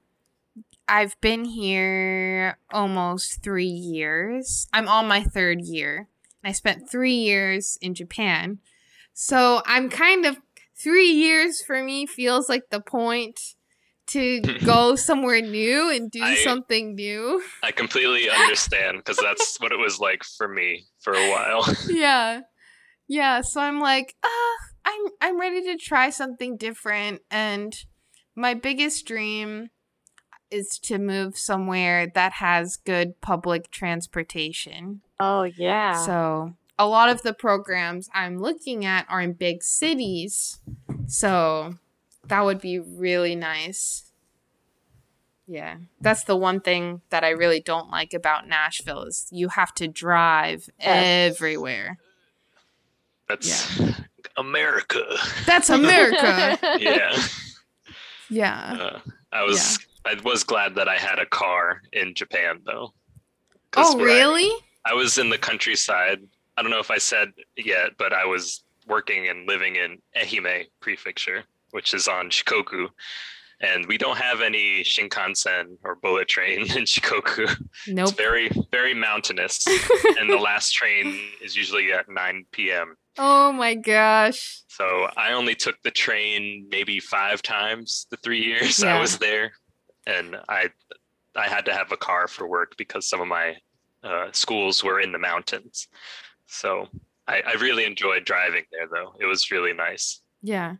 I've 0.86 1.20
been 1.20 1.44
here 1.44 2.58
almost 2.72 3.42
3 3.42 3.66
years. 3.66 4.68
I'm 4.72 4.88
on 4.88 5.06
my 5.06 5.20
3rd 5.20 5.66
year. 5.66 6.08
I 6.42 6.52
spent 6.52 6.88
3 6.88 7.12
years 7.12 7.76
in 7.82 7.94
Japan. 7.94 8.60
So 9.20 9.62
I'm 9.66 9.90
kind 9.90 10.24
of 10.26 10.38
3 10.80 11.08
years 11.08 11.60
for 11.60 11.82
me 11.82 12.06
feels 12.06 12.48
like 12.48 12.70
the 12.70 12.80
point 12.80 13.40
to 14.08 14.40
go 14.64 14.94
somewhere 14.94 15.40
new 15.42 15.90
and 15.90 16.08
do 16.08 16.22
I- 16.22 16.36
something 16.36 16.94
new. 16.94 17.42
I 17.64 17.72
completely 17.72 18.30
understand 18.42 18.98
because 18.98 19.16
that's 19.16 19.60
what 19.60 19.72
it 19.72 19.78
was 19.78 19.98
like 19.98 20.22
for 20.22 20.46
me 20.46 20.84
for 21.00 21.14
a 21.14 21.30
while. 21.30 21.66
yeah 21.88 22.42
yeah 23.08 23.40
so 23.40 23.60
i'm 23.60 23.80
like 23.80 24.14
uh 24.22 24.56
i'm 24.84 25.00
i'm 25.20 25.40
ready 25.40 25.62
to 25.62 25.76
try 25.76 26.10
something 26.10 26.56
different 26.56 27.20
and 27.30 27.74
my 28.36 28.54
biggest 28.54 29.04
dream 29.06 29.70
is 30.50 30.78
to 30.84 30.98
move 30.98 31.36
somewhere 31.36 32.06
that 32.14 32.34
has 32.34 32.76
good 32.76 33.20
public 33.20 33.70
transportation 33.72 35.00
Oh 35.18 35.42
yeah. 35.42 36.04
so 36.04 36.52
a 36.78 36.86
lot 36.86 37.08
of 37.08 37.22
the 37.22 37.32
programs 37.34 38.08
i'm 38.14 38.38
looking 38.38 38.84
at 38.84 39.06
are 39.08 39.20
in 39.20 39.32
big 39.32 39.62
cities 39.62 40.58
so 41.06 41.74
that 42.26 42.44
would 42.44 42.60
be 42.60 42.78
really 42.78 43.34
nice 43.34 44.04
yeah 45.46 45.76
that's 46.00 46.24
the 46.24 46.36
one 46.36 46.60
thing 46.60 47.00
that 47.10 47.24
i 47.24 47.30
really 47.30 47.60
don't 47.60 47.90
like 47.90 48.12
about 48.14 48.46
nashville 48.46 49.02
is 49.04 49.26
you 49.30 49.48
have 49.48 49.74
to 49.74 49.88
drive 49.88 50.68
Yes. 50.78 51.32
everywhere 51.36 51.98
That's 53.28 53.80
America. 54.36 55.02
That's 55.46 55.68
America. 55.68 56.58
Yeah. 56.80 57.22
yeah. 58.30 58.76
Uh, 58.80 59.00
I 59.32 59.42
was 59.44 59.78
I 60.06 60.14
was 60.24 60.44
glad 60.44 60.74
that 60.76 60.88
I 60.88 60.96
had 60.96 61.18
a 61.18 61.26
car 61.26 61.82
in 61.92 62.14
Japan 62.14 62.60
though. 62.64 62.94
Oh, 63.76 63.96
where 63.96 64.08
I- 64.08 64.12
really? 64.14 64.50
I 64.86 64.94
was 64.94 65.18
in 65.18 65.28
the 65.28 65.36
countryside. 65.38 66.20
I 66.58 66.62
don't 66.62 66.72
know 66.72 66.80
if 66.80 66.90
I 66.90 66.98
said 66.98 67.28
yet, 67.56 67.90
but 67.98 68.12
I 68.12 68.24
was 68.26 68.64
working 68.88 69.28
and 69.28 69.46
living 69.46 69.76
in 69.76 69.98
Ehime 70.16 70.64
Prefecture, 70.80 71.44
which 71.70 71.94
is 71.94 72.08
on 72.08 72.30
Shikoku. 72.30 72.88
And 73.60 73.86
we 73.86 73.96
don't 73.98 74.18
have 74.18 74.40
any 74.40 74.82
Shinkansen 74.82 75.76
or 75.84 75.94
bullet 75.96 76.26
train 76.28 76.60
in 76.76 76.84
Shikoku. 76.84 77.48
It's 77.50 77.88
Nope. 77.88 78.16
very, 78.16 78.50
very 78.72 78.94
mountainous. 78.94 79.64
and 80.18 80.28
the 80.28 80.36
last 80.36 80.72
train 80.72 81.16
is 81.42 81.54
usually 81.54 81.92
at 81.92 82.08
9 82.08 82.44
p.m. 82.50 82.96
oh 83.18 83.52
my 83.52 83.74
gosh. 83.76 84.62
So 84.68 85.08
I 85.16 85.32
only 85.34 85.54
took 85.54 85.80
the 85.82 85.90
train 85.92 86.66
maybe 86.70 86.98
five 86.98 87.40
times 87.42 88.06
the 88.10 88.16
three 88.16 88.42
years 88.44 88.80
Yeah. 88.82 88.96
I 88.96 89.00
was 89.00 89.18
there. 89.18 89.52
And 90.08 90.36
I 90.48 90.70
I 91.36 91.46
had 91.46 91.66
to 91.66 91.72
have 91.72 91.92
a 91.92 91.96
car 91.96 92.26
for 92.26 92.48
work 92.48 92.76
because 92.76 93.08
some 93.08 93.20
of 93.20 93.28
my 93.28 93.54
uh, 94.02 94.28
schools 94.32 94.82
were 94.82 95.00
in 95.00 95.12
the 95.12 95.18
mountains. 95.18 95.86
So 96.48 96.88
I, 97.28 97.42
I 97.46 97.52
really 97.60 97.84
enjoyed 97.84 98.24
driving 98.24 98.64
there 98.72 98.88
though. 98.90 99.14
It 99.20 99.26
was 99.26 99.50
really 99.50 99.72
nice. 99.72 100.20
Yeah. 100.42 100.76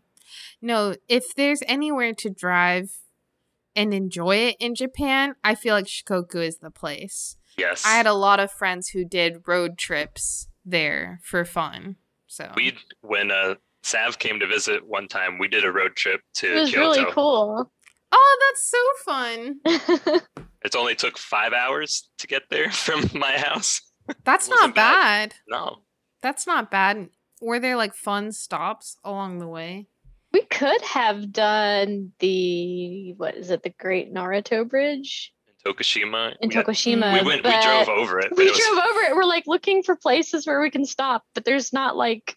No, 0.61 0.95
if 1.09 1.35
there's 1.37 1.63
anywhere 1.67 2.13
to 2.15 2.31
drive 2.31 2.91
and 3.77 3.95
enjoy 3.95 4.37
it 4.37 4.57
in 4.59 4.75
Japan, 4.75 5.35
I 5.45 5.55
feel 5.55 5.75
like 5.75 5.87
Shikoku 5.87 6.37
is 6.45 6.59
the 6.59 6.71
place. 6.71 7.37
Yes. 7.57 7.85
I 7.87 7.91
had 7.91 8.07
a 8.07 8.13
lot 8.15 8.41
of 8.41 8.51
friends 8.51 8.89
who 8.89 9.05
did 9.05 9.47
road 9.47 9.79
trips 9.79 10.49
there 10.65 11.21
for 11.23 11.45
fun. 11.45 11.97
So 12.27 12.51
we 12.57 12.77
when 13.03 13.31
uh 13.31 13.55
Sav 13.83 14.19
came 14.19 14.41
to 14.41 14.47
visit 14.47 14.87
one 14.87 15.07
time, 15.07 15.39
we 15.39 15.49
did 15.49 15.65
a 15.65 15.71
road 15.73 15.97
trip 15.97 16.21
to 16.35 16.57
it 16.57 16.61
was 16.61 16.71
Kyoto. 16.71 17.01
really 17.01 17.13
cool. 17.13 17.71
Oh, 18.11 18.39
that's 18.49 18.71
so 18.71 19.13
fun. 19.13 20.21
It 20.65 20.75
only 20.75 20.97
took 20.97 21.17
five 21.17 21.53
hours 21.53 22.09
to 22.19 22.27
get 22.27 22.43
there 22.51 22.71
from 22.73 23.09
my 23.15 23.39
house. 23.39 23.81
That's 24.25 24.49
Wasn't 24.49 24.69
not 24.69 24.75
bad. 24.75 25.35
No. 25.49 25.79
That's 26.23 26.47
not 26.47 26.71
bad. 26.71 27.09
Were 27.41 27.59
there 27.61 27.77
like 27.77 27.95
fun 27.95 28.33
stops 28.33 28.97
along 29.05 29.39
the 29.39 29.49
way? 29.49 29.87
we 30.31 30.43
could 30.43 30.83
have 30.83 31.33
done 31.33 32.13
the 32.19 33.15
what 33.17 33.35
is 33.35 33.51
it? 33.51 33.63
The 33.63 33.71
Great 33.71 34.13
Naruto 34.13 34.69
Bridge 34.69 35.33
In 35.65 35.73
Tokushima. 35.73 36.35
in 36.43 36.51
we 36.51 36.55
had- 36.55 36.67
Tokushima. 36.67 37.13
we 37.23 37.27
went 37.27 37.43
we 37.45 37.51
drove 37.63 37.89
over 37.89 38.19
it. 38.19 38.37
We 38.37 38.45
it 38.45 38.51
was 38.51 38.59
drove 38.59 38.79
over 38.79 39.01
it. 39.03 39.17
We're 39.17 39.25
like 39.25 39.47
looking 39.47 39.83
for 39.83 39.97
places 39.97 40.47
where 40.47 40.61
we 40.61 40.71
can 40.71 40.85
stop, 40.85 41.23
but 41.35 41.47
there's 41.47 41.73
not 41.73 41.97
like 41.97 42.37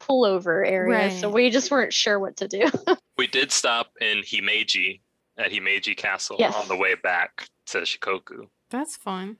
pullover 0.00 0.66
area, 0.66 1.10
so 1.18 1.28
we 1.28 1.50
just 1.50 1.70
weren't 1.70 1.92
sure 1.92 2.18
what 2.18 2.36
to 2.38 2.48
do. 2.48 2.66
We 3.18 3.26
did 3.26 3.50
stop 3.50 3.90
in 4.00 4.18
Himeji 4.18 5.00
at 5.36 5.50
Himeji 5.50 5.96
Castle 5.96 6.36
Yes. 6.38 6.54
on 6.54 6.68
the 6.68 6.76
way 6.76 6.94
back 6.94 7.48
to 7.66 7.78
Shikoku, 7.78 8.46
That's 8.70 8.96
fun. 8.96 9.38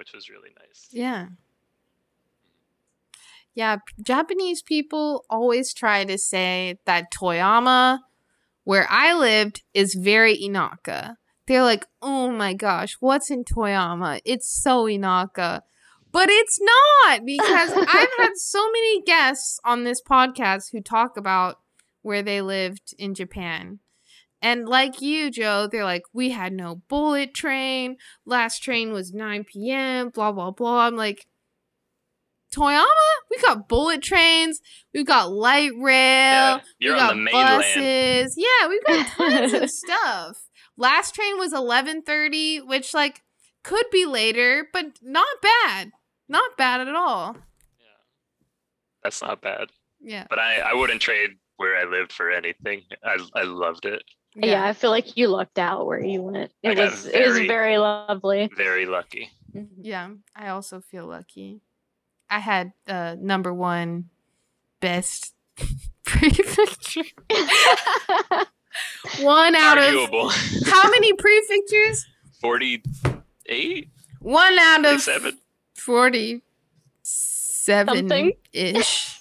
Which 0.00 0.14
was 0.14 0.30
really 0.30 0.48
nice. 0.58 0.88
Yeah. 0.90 1.26
Yeah, 3.54 3.76
Japanese 4.02 4.62
people 4.62 5.26
always 5.28 5.74
try 5.74 6.06
to 6.06 6.16
say 6.16 6.78
that 6.86 7.12
Toyama, 7.12 7.98
where 8.64 8.86
I 8.88 9.12
lived, 9.12 9.62
is 9.74 9.94
very 9.94 10.38
Inaka. 10.38 11.16
They're 11.46 11.62
like, 11.62 11.84
oh 12.00 12.30
my 12.30 12.54
gosh, 12.54 12.96
what's 13.00 13.30
in 13.30 13.44
Toyama? 13.44 14.20
It's 14.24 14.48
so 14.48 14.84
Inaka. 14.84 15.60
But 16.10 16.30
it's 16.30 16.58
not 16.62 17.26
because 17.26 17.70
I've 17.76 18.08
had 18.18 18.36
so 18.36 18.72
many 18.72 19.02
guests 19.02 19.60
on 19.66 19.84
this 19.84 20.00
podcast 20.00 20.72
who 20.72 20.80
talk 20.80 21.18
about 21.18 21.56
where 22.00 22.22
they 22.22 22.40
lived 22.40 22.94
in 22.98 23.14
Japan. 23.14 23.80
And 24.42 24.68
like 24.68 25.00
you, 25.02 25.30
Joe, 25.30 25.68
they're 25.70 25.84
like, 25.84 26.04
we 26.12 26.30
had 26.30 26.52
no 26.52 26.76
bullet 26.88 27.34
train. 27.34 27.96
Last 28.24 28.62
train 28.62 28.92
was 28.92 29.12
9 29.12 29.44
p.m., 29.44 30.08
blah, 30.08 30.32
blah, 30.32 30.50
blah. 30.50 30.86
I'm 30.86 30.96
like, 30.96 31.26
Toyama? 32.54 32.86
We 33.30 33.38
got 33.38 33.68
bullet 33.68 34.02
trains. 34.02 34.60
We've 34.92 35.06
got 35.06 35.30
light 35.30 35.72
rail. 35.78 35.82
Yeah, 35.84 36.60
you're 36.78 36.94
we 36.94 37.00
on 37.00 37.24
got 37.26 37.58
buses. 37.58 38.34
Yeah, 38.36 38.68
we've 38.68 38.84
got 38.84 39.06
tons 39.16 39.52
of 39.52 39.70
stuff. 39.70 40.48
Last 40.76 41.14
train 41.14 41.38
was 41.38 41.52
11:30, 41.52 42.66
which 42.66 42.94
like 42.94 43.22
could 43.62 43.86
be 43.92 44.06
later, 44.06 44.66
but 44.72 44.86
not 45.02 45.28
bad. 45.42 45.92
Not 46.28 46.56
bad 46.56 46.80
at 46.80 46.94
all. 46.94 47.36
Yeah. 47.78 47.86
That's 49.02 49.22
not 49.22 49.42
bad. 49.42 49.68
Yeah. 50.00 50.26
But 50.28 50.38
I, 50.38 50.60
I 50.60 50.74
wouldn't 50.74 51.02
trade 51.02 51.30
where 51.56 51.76
I 51.76 51.84
lived 51.84 52.12
for 52.12 52.30
anything. 52.30 52.82
I, 53.04 53.18
I 53.34 53.42
loved 53.42 53.84
it. 53.84 54.02
Yeah. 54.34 54.64
I 54.64 54.72
feel 54.72 54.90
like 54.90 55.16
you 55.16 55.28
lucked 55.28 55.58
out 55.58 55.86
where 55.86 56.02
you 56.04 56.22
went. 56.22 56.52
It 56.62 56.74
got 56.76 56.90
was 56.90 57.06
it 57.06 57.26
was 57.26 57.36
very- 57.36 57.48
very 57.48 57.78
lovely. 57.78 58.50
Very 58.56 58.86
lucky. 58.86 59.30
Yeah, 59.80 60.10
I 60.36 60.48
also 60.48 60.80
feel 60.80 61.06
lucky. 61.06 61.60
I 62.28 62.38
had 62.38 62.72
uh 62.86 63.16
number 63.18 63.52
1 63.52 64.08
best 64.80 65.34
prefecture. 66.04 67.02
One 69.20 69.54
out 69.56 69.78
of 69.78 70.10
how 70.66 70.90
many 70.90 71.12
prefectures? 71.14 72.06
48? 72.40 73.88
One 74.20 74.58
out 74.58 74.84
of 74.86 75.02
47? 75.02 75.38
Forty-seven 75.74 78.32
ish. 78.52 79.18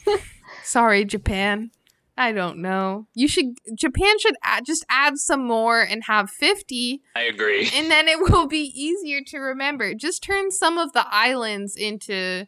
Sorry, 0.63 1.05
Japan. 1.05 1.71
I 2.19 2.33
don't 2.33 2.57
know. 2.57 3.07
You 3.15 3.29
should 3.29 3.57
Japan 3.75 4.19
should 4.19 4.35
add, 4.43 4.65
just 4.65 4.85
add 4.89 5.17
some 5.17 5.47
more 5.47 5.81
and 5.81 6.03
have 6.03 6.29
50 6.29 7.01
I 7.15 7.21
agree. 7.23 7.69
and 7.73 7.89
then 7.89 8.09
it 8.09 8.19
will 8.19 8.45
be 8.45 8.71
easier 8.75 9.21
to 9.27 9.37
remember. 9.39 9.93
Just 9.93 10.21
turn 10.21 10.51
some 10.51 10.77
of 10.77 10.91
the 10.91 11.05
islands 11.09 11.77
into 11.77 12.45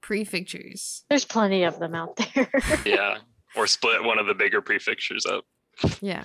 prefectures. 0.00 1.04
There's 1.08 1.24
plenty 1.24 1.62
of 1.62 1.78
them 1.78 1.94
out 1.94 2.16
there. 2.16 2.50
yeah. 2.84 3.18
Or 3.54 3.68
split 3.68 4.02
one 4.02 4.18
of 4.18 4.26
the 4.26 4.34
bigger 4.34 4.60
prefectures 4.60 5.24
up. 5.24 5.44
Yeah. 6.00 6.24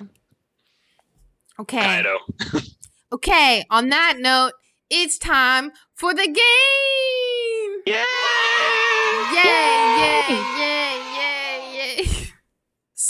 Okay. 1.60 1.80
Kaido. 1.80 2.18
Okay, 3.12 3.62
on 3.68 3.90
that 3.90 4.16
note, 4.20 4.52
it's 4.88 5.18
time 5.18 5.70
for 5.94 6.14
the 6.14 6.24
game. 6.24 7.82
Yeah. 7.84 8.04
Yay, 9.34 9.42
yay, 9.44 9.52
yay, 10.00 10.22
yay, 10.30 10.58
yay. 10.58 10.61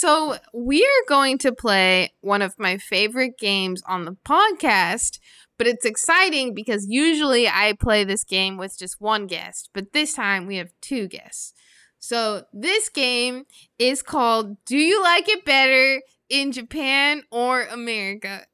So, 0.03 0.35
we 0.53 0.83
are 0.83 1.07
going 1.07 1.37
to 1.37 1.53
play 1.53 2.11
one 2.19 2.41
of 2.41 2.59
my 2.59 2.77
favorite 2.77 3.37
games 3.37 3.81
on 3.87 4.03
the 4.03 4.17
podcast, 4.25 5.19
but 5.57 5.65
it's 5.65 5.85
exciting 5.85 6.53
because 6.53 6.85
usually 6.89 7.47
I 7.47 7.71
play 7.79 8.03
this 8.03 8.25
game 8.25 8.57
with 8.57 8.77
just 8.77 8.99
one 8.99 9.27
guest, 9.27 9.69
but 9.71 9.93
this 9.93 10.13
time 10.13 10.45
we 10.45 10.57
have 10.57 10.73
two 10.81 11.07
guests. 11.07 11.53
So, 11.99 12.43
this 12.51 12.89
game 12.89 13.45
is 13.79 14.01
called 14.01 14.57
Do 14.65 14.75
You 14.75 15.01
Like 15.01 15.29
It 15.29 15.45
Better 15.45 16.01
in 16.27 16.51
Japan 16.51 17.23
or 17.31 17.63
America? 17.63 18.45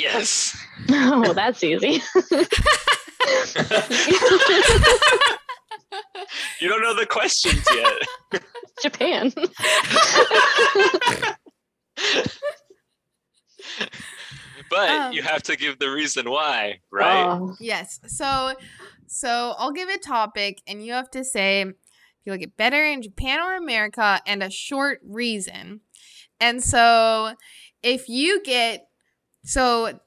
Yes. 0.00 0.56
Oh, 0.92 1.34
that's 1.34 1.62
easy. 1.62 2.02
You 6.60 6.68
don't 6.68 6.82
know 6.82 6.94
the 6.94 7.06
questions 7.06 7.64
yet. 7.74 8.42
Japan. 8.82 9.32
but 14.70 14.88
Um. 14.90 15.12
you 15.12 15.22
have 15.22 15.42
to 15.44 15.56
give 15.56 15.78
the 15.78 15.90
reason 15.90 16.30
why, 16.30 16.80
right? 16.90 17.24
Oh, 17.26 17.54
Yes. 17.60 18.00
So 18.06 18.54
so 19.06 19.54
I'll 19.58 19.72
give 19.72 19.88
a 19.88 19.98
topic 19.98 20.62
and 20.66 20.84
you 20.84 20.92
have 20.92 21.10
to 21.12 21.24
say 21.24 21.62
if 21.62 21.74
you 22.24 22.32
like 22.32 22.42
it 22.42 22.56
better 22.56 22.84
in 22.84 23.02
Japan 23.02 23.40
or 23.40 23.56
America 23.56 24.20
and 24.26 24.42
a 24.42 24.50
short 24.50 25.00
reason. 25.04 25.80
And 26.38 26.62
so 26.62 27.34
if 27.82 28.08
you 28.08 28.42
get 28.42 28.86
so 29.44 29.98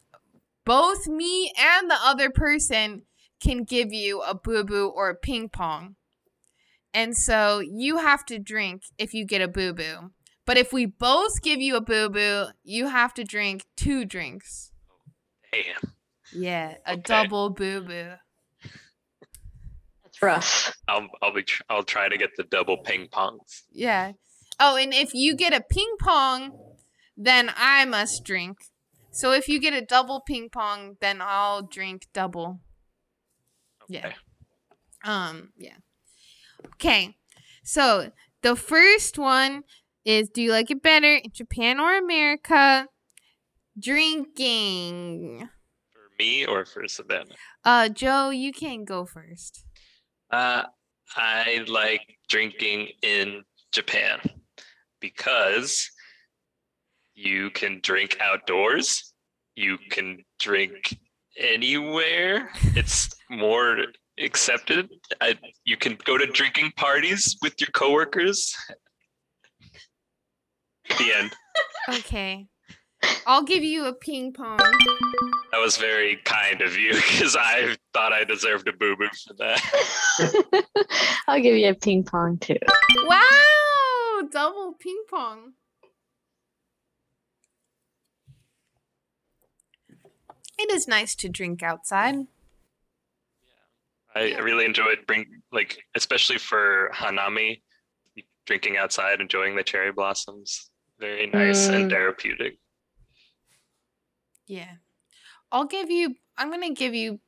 both 0.65 1.08
me 1.08 1.52
and 1.60 1.89
the 1.89 1.98
other 2.02 2.30
person 2.30 3.02
can 3.43 3.63
give 3.63 3.91
you 3.91 4.21
a 4.21 4.34
boo 4.34 4.63
boo 4.63 4.88
or 4.88 5.10
a 5.10 5.15
ping 5.15 5.49
pong. 5.49 5.95
And 6.93 7.17
so 7.17 7.60
you 7.60 7.97
have 7.97 8.23
to 8.25 8.39
drink 8.39 8.84
if 8.97 9.13
you 9.13 9.25
get 9.25 9.41
a 9.41 9.47
boo 9.47 9.73
boo. 9.73 10.12
But 10.45 10.58
if 10.58 10.71
we 10.71 10.86
both 10.86 11.41
give 11.41 11.60
you 11.60 11.75
a 11.75 11.82
boo 11.82 12.10
boo, 12.10 12.47
you 12.63 12.88
have 12.88 13.13
to 13.15 13.23
drink 13.23 13.65
two 13.75 14.06
drinks. 14.06 14.71
Damn. 15.51 15.93
Yeah, 16.32 16.75
a 16.86 16.93
Okay. 16.93 17.01
double 17.03 17.49
boo 17.49 17.82
boo. 17.82 18.12
that's 20.03 20.21
rough. 20.21 20.75
I'll 20.88 21.08
I'll 21.21 21.34
be 21.34 21.43
tr- 21.43 21.63
I'll 21.69 21.84
try 21.84 22.10
to 22.10 22.17
get 22.17 22.32
the 22.38 22.43
double 22.43 22.77
ping 22.77 23.08
pongs. 23.08 23.63
Yeah. 23.71 24.13
Oh, 24.60 24.75
and 24.75 24.93
if 24.93 25.13
you 25.13 25.36
get 25.36 25.53
a 25.53 25.62
ping 25.62 25.95
pong, 25.99 26.51
then 27.17 27.51
I 27.56 27.86
must 27.86 28.23
drink. 28.23 28.58
So 29.12 29.32
if 29.32 29.47
you 29.47 29.60
get 29.60 29.73
a 29.73 29.82
double 29.86 30.21
ping 30.21 30.49
pong, 30.49 30.97
then 31.01 31.19
I'll 31.21 31.62
drink 31.63 32.08
double. 32.13 32.60
Yeah. 33.89 34.08
Okay. 34.08 34.15
Um, 35.06 35.50
yeah. 35.58 35.76
Okay. 36.76 37.15
So 37.63 38.12
the 38.41 38.56
first 38.56 39.17
one 39.17 39.63
is 40.06 40.30
do 40.30 40.41
you 40.41 40.52
like 40.52 40.72
it 40.72 40.82
better 40.82 41.15
in 41.15 41.32
Japan 41.32 41.80
or 41.80 41.98
America? 41.98 42.88
Drinking. 43.80 45.50
For 45.91 46.00
me 46.19 46.46
or 46.46 46.65
for 46.65 46.88
Savannah? 46.88 47.36
Uh 47.63 47.89
Joe, 47.89 48.30
you 48.30 48.52
can 48.52 48.86
go 48.86 49.06
first. 49.06 49.65
Uh, 50.32 50.63
I 51.15 51.63
like 51.67 52.17
drinking 52.28 52.89
in 53.04 53.43
Japan 53.72 54.19
because 55.00 55.91
you 57.13 57.52
can 57.52 57.80
drink 57.84 58.17
outdoors. 58.19 59.13
You 59.56 59.78
can 59.91 60.24
drink 60.39 60.98
anywhere. 61.38 62.50
It's 62.76 63.10
more 63.30 63.78
accepted. 64.19 64.89
I, 65.22 65.38
you 65.65 65.78
can 65.78 65.98
go 66.04 66.17
to 66.17 66.26
drinking 66.28 66.74
parties 66.78 67.38
with 67.41 67.60
your 67.60 67.69
coworkers. 67.74 68.54
The 70.89 71.13
end. 71.17 71.34
Okay. 71.89 72.48
I'll 73.26 73.43
give 73.43 73.63
you 73.63 73.86
a 73.86 73.93
ping 73.93 74.34
pong. 74.34 74.58
That 74.58 75.60
was 75.60 75.78
very 75.78 76.17
kind 76.26 76.62
of 76.62 76.78
you 76.78 76.93
because 76.93 77.36
I 77.39 77.76
thought 77.93 78.13
I 78.13 78.24
deserved 78.24 78.67
a 78.67 78.74
boo 78.74 78.96
boo 78.96 79.08
for 79.28 79.34
that. 79.36 80.65
I'll 81.28 81.41
give 81.41 81.56
you 81.56 81.69
a 81.69 81.74
ping 81.74 82.04
pong 82.04 82.38
too. 82.38 82.58
Wow! 83.06 84.28
Double 84.32 84.76
ping 84.80 85.04
pong. 85.10 85.54
It 90.58 90.72
is 90.72 90.88
nice 90.88 91.16
to 91.16 91.30
drink 91.30 91.63
outside. 91.63 92.28
I 94.16 94.38
really 94.39 94.66
enjoyed 94.66 95.00
bring 95.08 95.42
like 95.52 95.80
especially 95.96 96.38
for 96.38 96.92
Hanami, 96.94 97.62
drinking 98.46 98.78
outside, 98.78 99.20
enjoying 99.20 99.56
the 99.56 99.63
cherry 99.63 99.92
blossoms. 99.92 100.70
Very 101.00 101.28
nice 101.28 101.70
and 101.70 101.86
Mm. 101.86 101.89
therapeutic. 101.89 102.60
Yeah. 104.46 104.76
I'll 105.52 105.66
give 105.66 105.89
you 105.89 106.16
I'm 106.38 106.50
going 106.50 106.62
to 106.62 106.74
give 106.74 106.94
you 106.96 107.20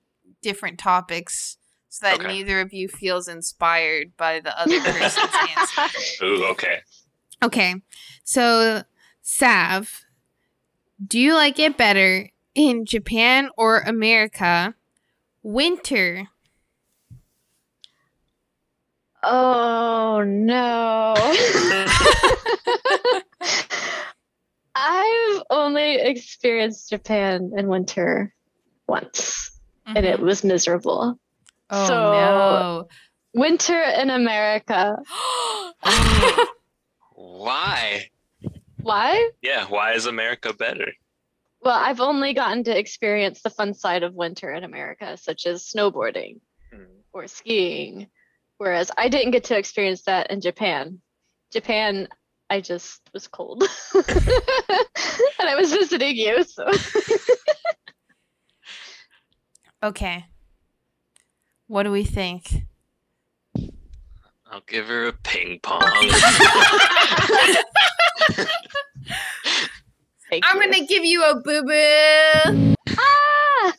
different 0.41 0.79
topics 0.79 1.57
so 1.89 2.05
that 2.05 2.15
Okay. 2.15 2.27
neither 2.27 2.59
of 2.61 2.73
you 2.73 2.87
feels 2.87 3.27
inspired 3.27 4.17
by 4.17 4.39
the 4.39 4.57
other 4.59 4.79
person's 4.81 5.35
answer. 5.57 6.25
Ooh, 6.25 6.45
okay. 6.45 6.79
Okay. 7.43 7.75
So, 8.23 8.83
Sav, 9.21 10.01
do 11.05 11.19
you 11.19 11.35
like 11.35 11.59
it 11.59 11.77
better 11.77 12.29
in 12.55 12.85
Japan 12.85 13.49
or 13.57 13.79
America? 13.79 14.73
Winter. 15.43 16.29
Oh 19.21 20.23
no. 20.25 21.13
I've 24.75 25.43
only 25.49 25.95
experienced 25.95 26.89
Japan 26.89 27.51
in 27.55 27.67
winter 27.67 28.33
once, 28.87 29.51
and 29.85 30.05
it 30.05 30.17
mm-hmm. 30.17 30.25
was 30.25 30.43
miserable. 30.43 31.19
Oh 31.69 31.87
So- 31.87 32.87
Winter 33.33 33.81
in 33.81 34.09
America. 34.09 34.97
Why? 37.11 38.09
Why? 38.81 39.29
Yeah, 39.41 39.65
why 39.65 39.93
is 39.93 40.05
America 40.05 40.53
better? 40.53 40.93
Well, 41.65 41.75
I've 41.75 41.99
only 41.99 42.33
gotten 42.35 42.63
to 42.65 42.77
experience 42.77 43.41
the 43.41 43.49
fun 43.49 43.73
side 43.73 44.03
of 44.03 44.13
winter 44.13 44.53
in 44.53 44.63
America, 44.63 45.17
such 45.17 45.47
as 45.47 45.65
snowboarding 45.65 46.39
mm-hmm. 46.71 46.83
or 47.11 47.25
skiing, 47.25 48.05
whereas 48.59 48.91
I 48.95 49.09
didn't 49.09 49.31
get 49.31 49.45
to 49.45 49.57
experience 49.57 50.03
that 50.03 50.29
in 50.29 50.41
Japan. 50.41 51.01
Japan, 51.51 52.07
I 52.51 52.61
just 52.61 53.01
was 53.15 53.27
cold. 53.27 53.63
and 53.95 54.05
I 55.39 55.55
was 55.55 55.71
visiting 55.71 56.15
you, 56.15 56.43
so 56.43 56.69
okay. 59.81 60.25
What 61.65 61.81
do 61.81 61.91
we 61.91 62.03
think? 62.03 62.45
I'll 64.51 64.61
give 64.67 64.85
her 64.85 65.07
a 65.07 65.13
ping 65.13 65.61
pong. 65.63 65.81
thank 70.29 70.43
I'm 70.45 70.57
you. 70.57 70.63
going 70.71 70.79
to 70.81 70.85
give 70.93 71.03
you 71.05 71.23
a 71.23 71.35
boo 71.41 71.63
boo. 71.63 72.75
Ah! 72.89 73.73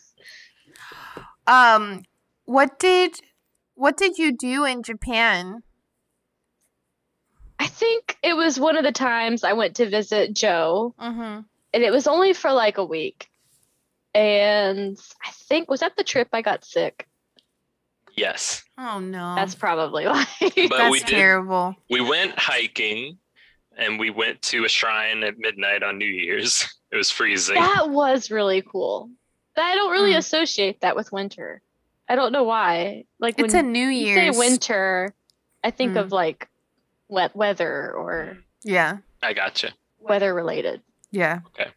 Um 1.47 2.03
what 2.45 2.79
did 2.79 3.21
what 3.75 3.97
did 3.97 4.19
you 4.19 4.37
do 4.37 4.65
in 4.65 4.83
Japan? 4.83 5.63
I 7.59 7.67
think 7.67 8.17
it 8.23 8.35
was 8.37 8.61
one 8.61 8.77
of 8.77 8.85
the 8.85 8.93
times 8.93 9.43
I 9.45 9.55
went 9.55 9.77
to 9.77 9.89
visit 9.89 10.35
Joe, 10.35 10.95
Mhm. 11.01 11.45
and 11.73 11.83
it 11.83 11.91
was 11.91 12.07
only 12.07 12.33
for 12.33 12.53
like 12.53 12.79
a 12.79 12.85
week. 12.85 13.29
And 14.15 14.99
I 15.25 15.31
think 15.31 15.71
was 15.71 15.81
that 15.81 15.97
the 15.97 16.05
trip 16.05 16.29
I 16.33 16.43
got 16.43 16.65
sick. 16.65 17.07
yes. 18.17 18.65
Oh 18.79 18.99
no. 18.99 19.35
That's 19.35 19.55
probably 19.55 20.05
why. 20.07 20.25
But 20.41 20.55
That's 20.71 20.91
we 20.91 20.99
did 21.01 21.09
terrible. 21.09 21.77
we 21.91 22.01
went 22.01 22.39
hiking 22.39 23.19
and 23.77 23.99
we 23.99 24.11
went 24.11 24.41
to 24.43 24.65
a 24.65 24.69
shrine 24.69 25.23
at 25.23 25.39
midnight 25.39 25.83
on 25.83 25.99
New 25.99 26.07
Year's. 26.07 26.69
It 26.93 26.97
was 26.97 27.11
freezing. 27.11 27.57
that 27.57 27.91
was 27.91 28.31
really 28.31 28.63
cool. 28.63 29.11
But 29.57 29.63
I 29.65 29.75
don't 29.75 29.91
really 29.91 30.13
Mm. 30.13 30.19
associate 30.19 30.81
that 30.83 30.95
with 30.95 31.11
winter. 31.11 31.61
I 32.09 32.15
don't 32.15 32.31
know 32.31 32.45
why. 32.45 33.05
Like 33.19 33.41
It's 33.41 33.53
a 33.55 33.57
when 33.59 33.73
New 33.73 33.89
you 33.89 34.07
Year's. 34.07 34.35
say 34.37 34.39
winter, 34.39 35.13
I 35.65 35.73
think 35.73 35.95
Mm. 35.95 36.01
of 36.03 36.13
like 36.13 36.49
wet 37.09 37.35
weather 37.35 37.93
or 37.93 38.39
Yeah. 38.63 38.99
I 39.21 39.33
gotcha. 39.33 39.73
weather 39.99 40.33
related. 40.33 40.81
Yeah. 41.11 41.41
Okay. 41.49 41.71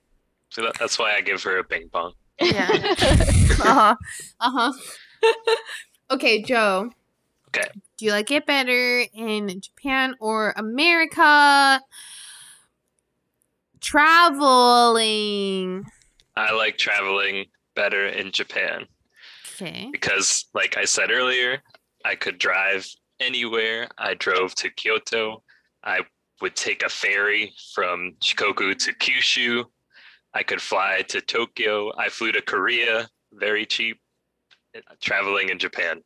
So 0.49 0.61
that, 0.61 0.77
that's 0.79 0.99
why 0.99 1.15
I 1.15 1.21
give 1.21 1.41
her 1.43 1.57
a 1.57 1.63
ping 1.63 1.89
pong. 1.89 2.13
Yeah. 2.39 2.69
uh-huh. 3.01 3.95
Uh-huh. 4.39 4.73
okay, 6.11 6.43
Joe. 6.43 6.91
Okay. 7.47 7.67
Do 7.99 8.05
you 8.05 8.11
like 8.11 8.31
it 8.31 8.45
better 8.45 9.03
in 9.13 9.59
Japan 9.59 10.15
or 10.21 10.53
America? 10.55 11.81
Traveling. 13.81 15.83
I 16.37 16.53
like 16.53 16.77
traveling 16.77 17.47
better 17.75 18.07
in 18.07 18.31
Japan 18.31 18.85
Okay. 19.55 19.89
because, 19.91 20.45
like 20.53 20.77
I 20.77 20.85
said 20.85 21.11
earlier, 21.11 21.61
I 22.05 22.15
could 22.15 22.37
drive 22.37 22.87
anywhere. 23.19 23.89
I 23.97 24.13
drove 24.13 24.55
to 24.55 24.69
Kyoto. 24.69 25.43
I 25.83 25.99
would 26.39 26.55
take 26.55 26.83
a 26.83 26.89
ferry 26.89 27.51
from 27.75 28.13
Shikoku 28.23 28.77
to 28.77 28.93
Kyushu. 28.93 29.65
I 30.33 30.43
could 30.43 30.61
fly 30.61 31.01
to 31.09 31.19
Tokyo. 31.19 31.91
I 31.97 32.07
flew 32.07 32.31
to 32.31 32.41
Korea, 32.41 33.09
very 33.33 33.65
cheap. 33.65 33.99
Traveling 35.01 35.49
in 35.49 35.59
Japan, 35.59 36.01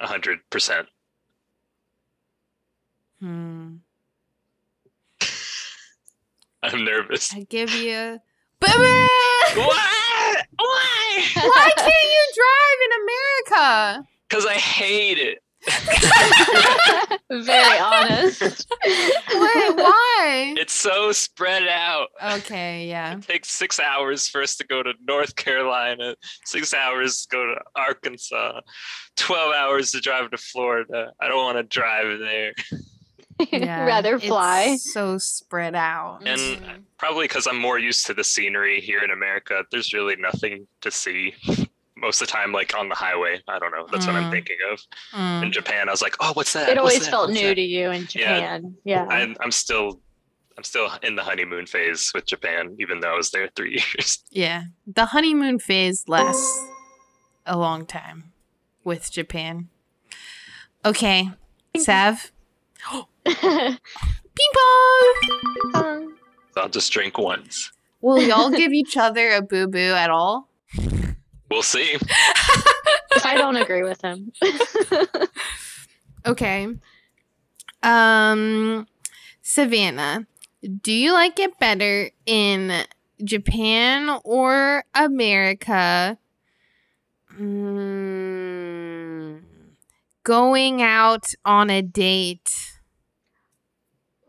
100%. 0.00 0.86
Hmm. 3.20 3.76
I'm 6.62 6.84
nervous. 6.84 7.32
I 7.34 7.44
give 7.48 7.72
you. 7.72 8.18
Baby! 8.60 9.06
What? 9.54 10.46
Why? 10.56 11.24
Why 11.34 11.70
can't 11.76 12.04
you 12.04 12.24
drive 12.34 12.78
in 12.84 12.92
America? 13.02 14.08
Because 14.28 14.46
I 14.46 14.54
hate 14.54 15.18
it. 15.18 15.38
Very 17.30 17.78
honest. 17.78 18.66
Wait, 18.84 19.76
why? 19.76 20.54
It's 20.56 20.72
so 20.72 21.12
spread 21.12 21.66
out. 21.68 22.08
Okay, 22.22 22.86
yeah. 22.88 23.14
It 23.14 23.22
takes 23.22 23.50
six 23.50 23.78
hours 23.80 24.28
for 24.28 24.42
us 24.42 24.56
to 24.56 24.66
go 24.66 24.82
to 24.82 24.92
North 25.06 25.36
Carolina, 25.36 26.16
six 26.44 26.74
hours 26.74 27.26
to 27.26 27.36
go 27.36 27.44
to 27.46 27.60
Arkansas, 27.76 28.60
12 29.16 29.54
hours 29.54 29.92
to 29.92 30.00
drive 30.00 30.30
to 30.30 30.38
Florida. 30.38 31.12
I 31.20 31.28
don't 31.28 31.44
want 31.44 31.58
to 31.58 31.62
drive 31.64 32.18
there. 32.18 32.52
yeah. 33.52 33.84
Rather 33.84 34.16
it's 34.16 34.26
fly. 34.26 34.76
so 34.76 35.18
spread 35.18 35.74
out. 35.74 36.20
And 36.26 36.38
Mhm. 36.40 36.82
probably 36.98 37.24
because 37.24 37.46
I'm 37.46 37.58
more 37.58 37.78
used 37.78 38.06
to 38.06 38.14
the 38.14 38.24
scenery 38.24 38.80
here 38.80 39.02
in 39.02 39.10
America, 39.10 39.64
there's 39.70 39.92
really 39.92 40.16
nothing 40.16 40.66
to 40.80 40.90
see 40.90 41.34
most 41.96 42.20
of 42.22 42.28
the 42.28 42.32
time, 42.32 42.52
like 42.52 42.76
on 42.76 42.88
the 42.88 42.94
highway. 42.94 43.40
I 43.48 43.58
don't 43.58 43.72
know. 43.72 43.86
That's 43.90 44.06
what 44.06 44.16
I'm 44.16 44.24
Mm. 44.24 44.30
thinking 44.30 44.56
of. 44.72 44.80
Mm. 45.12 45.42
In 45.44 45.52
Japan, 45.52 45.88
I 45.88 45.92
was 45.92 46.02
like, 46.02 46.16
oh, 46.20 46.32
what's 46.34 46.52
that? 46.52 46.62
It 46.68 46.70
What's 46.72 46.78
always 46.78 46.98
that? 47.00 47.10
felt 47.10 47.28
What's 47.28 47.40
new 47.40 47.48
that?" 47.48 47.54
to 47.56 47.60
you 47.62 47.90
in 47.90 48.06
Japan. 48.06 48.76
Yeah. 48.84 49.04
I'm, 49.08 49.36
I'm 49.40 49.50
still. 49.52 50.00
I'm 50.56 50.64
still 50.64 50.90
in 51.04 51.14
the 51.14 51.22
honeymoon 51.22 51.66
phase 51.66 52.10
with 52.12 52.26
Japan, 52.26 52.74
even 52.80 52.98
though 52.98 53.12
I 53.12 53.16
was 53.16 53.30
there 53.30 53.48
three 53.54 53.74
years. 53.96 54.24
Yeah. 54.30 54.64
The 54.88 55.06
honeymoon 55.06 55.60
phase 55.60 56.08
lasts 56.08 56.64
a 57.46 57.56
long 57.56 57.86
time 57.86 58.32
with 58.82 59.08
Japan. 59.12 59.68
Okay. 60.84 61.30
Sav. 61.76 62.32
Ping 64.38 64.52
pong! 65.72 66.14
So 66.54 66.60
I'll 66.60 66.68
just 66.68 66.92
drink 66.92 67.18
once. 67.18 67.72
Will 68.00 68.22
y'all 68.22 68.50
give 68.50 68.72
each 68.82 68.96
other 68.96 69.30
a 69.32 69.42
boo 69.42 69.66
boo 69.66 69.78
at 69.78 70.10
all? 70.10 70.48
We'll 71.50 71.62
see. 71.62 71.96
I 73.24 73.34
don't 73.34 73.56
agree 73.56 73.82
with 73.82 74.00
him. 74.02 74.32
Okay. 76.26 76.68
Um 77.82 78.86
Savannah, 79.42 80.26
do 80.82 80.92
you 80.92 81.12
like 81.12 81.38
it 81.38 81.58
better 81.58 82.10
in 82.26 82.84
Japan 83.24 84.20
or 84.24 84.84
America? 84.94 86.18
Mm, 87.38 88.88
going 90.24 90.82
out 90.82 91.32
on 91.44 91.70
a 91.70 91.80
date. 91.82 92.77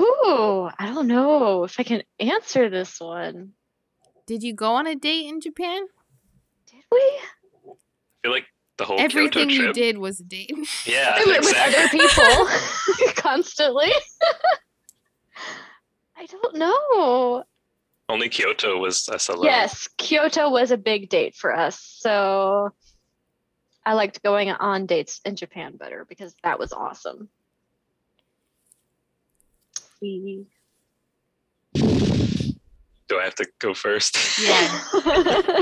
Ooh, 0.01 0.69
I 0.79 0.87
don't 0.87 1.07
know 1.07 1.63
if 1.63 1.79
I 1.79 1.83
can 1.83 2.03
answer 2.19 2.69
this 2.69 2.99
one. 2.99 3.51
Did 4.25 4.43
you 4.43 4.53
go 4.53 4.75
on 4.75 4.87
a 4.87 4.95
date 4.95 5.27
in 5.27 5.41
Japan? 5.41 5.81
Did 6.67 6.83
we? 6.91 6.99
I 6.99 7.73
feel 8.21 8.31
like 8.31 8.45
the 8.77 8.85
whole 8.85 8.99
Everything 8.99 9.49
Kyoto 9.49 9.67
you 9.67 9.73
did 9.73 9.97
was 9.97 10.19
a 10.19 10.23
date. 10.23 10.51
Yeah, 10.85 11.15
I 11.15 11.23
went 11.25 11.39
with 11.41 11.49
exactly. 11.49 11.99
other 11.99 12.07
people 12.07 13.13
constantly. 13.15 13.91
I 16.15 16.25
don't 16.25 16.55
know. 16.55 17.43
Only 18.07 18.29
Kyoto 18.29 18.77
was 18.77 19.07
us 19.09 19.29
alone. 19.29 19.45
Yes, 19.45 19.87
Kyoto 19.97 20.49
was 20.49 20.71
a 20.71 20.77
big 20.77 21.09
date 21.09 21.35
for 21.35 21.55
us. 21.55 21.79
So 21.79 22.73
I 23.85 23.93
liked 23.93 24.23
going 24.23 24.49
on 24.49 24.85
dates 24.85 25.21
in 25.25 25.35
Japan 25.35 25.75
better 25.77 26.05
because 26.07 26.35
that 26.43 26.57
was 26.59 26.73
awesome. 26.73 27.29
We- 30.01 30.45
Do 31.73 33.19
I 33.19 33.23
have 33.23 33.35
to 33.35 33.47
go 33.59 33.73
first? 33.73 34.17
Yeah. 34.39 35.61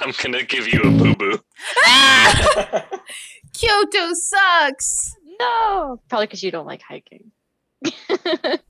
I'm 0.00 0.12
gonna 0.22 0.42
give 0.42 0.66
you 0.68 0.80
a 0.80 0.90
boo 0.90 1.14
boo. 1.14 1.38
Kyoto 3.52 4.12
sucks. 4.14 5.14
no, 5.40 6.00
probably 6.08 6.26
because 6.26 6.42
you 6.42 6.50
don't 6.50 6.66
like 6.66 6.82
hiking. 6.82 7.30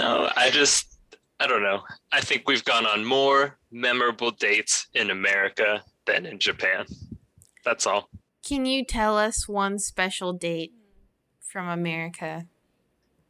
No, 0.00 0.30
I 0.36 0.50
just 0.50 0.96
I 1.40 1.48
don't 1.48 1.64
know. 1.64 1.80
I 2.12 2.20
think 2.20 2.44
we've 2.46 2.64
gone 2.64 2.86
on 2.86 3.04
more 3.04 3.58
memorable 3.72 4.30
dates 4.30 4.86
in 4.94 5.10
America 5.10 5.82
than 6.06 6.24
in 6.24 6.38
Japan. 6.38 6.86
That's 7.68 7.86
all. 7.86 8.08
Can 8.42 8.64
you 8.64 8.82
tell 8.82 9.18
us 9.18 9.46
one 9.46 9.78
special 9.78 10.32
date 10.32 10.72
from 11.38 11.68
America? 11.68 12.46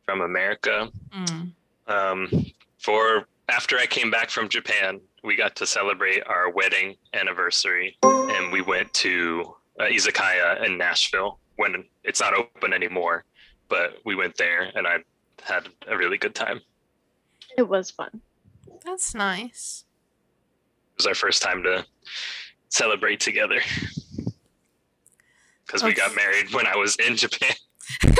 From 0.07 0.21
America. 0.21 0.91
Mm. 1.13 1.53
Um, 1.89 2.47
for 2.79 3.27
after 3.49 3.79
I 3.79 3.87
came 3.87 4.13
back 4.13 4.31
from 4.31 4.49
Japan, 4.49 5.01
we 5.25 5.35
got 5.35 5.57
to 5.57 5.67
celebrate 5.67 6.23
our 6.29 6.53
wedding 6.53 6.95
anniversary, 7.15 7.97
and 8.05 8.53
we 8.53 8.63
went 8.63 8.95
to 8.95 9.57
uh, 9.81 9.87
izakaya 9.87 10.65
in 10.65 10.79
Nashville 10.79 11.41
when 11.57 11.85
it's 12.05 12.21
not 12.21 12.33
open 12.33 12.73
anymore. 12.73 13.25
But 13.69 13.95
we 14.05 14.15
went 14.15 14.37
there, 14.37 14.71
and 14.77 14.87
I 14.87 14.99
had 15.43 15.69
a 15.89 15.97
really 15.97 16.17
good 16.17 16.37
time. 16.37 16.61
It 17.57 17.63
it 17.63 17.69
was 17.69 17.91
fun. 17.91 18.21
That's 18.85 19.17
nice. 19.17 19.85
It 20.93 20.99
was 20.99 21.07
our 21.07 21.17
first 21.17 21.43
time 21.43 21.65
to 21.65 21.85
celebrate 22.69 23.19
together 23.19 23.61
because 25.69 25.85
we 25.85 25.93
got 25.95 26.17
married 26.17 26.53
when 26.53 26.67
I 26.67 26.75
was 26.77 26.97
in 26.97 27.15
Japan. 27.17 27.53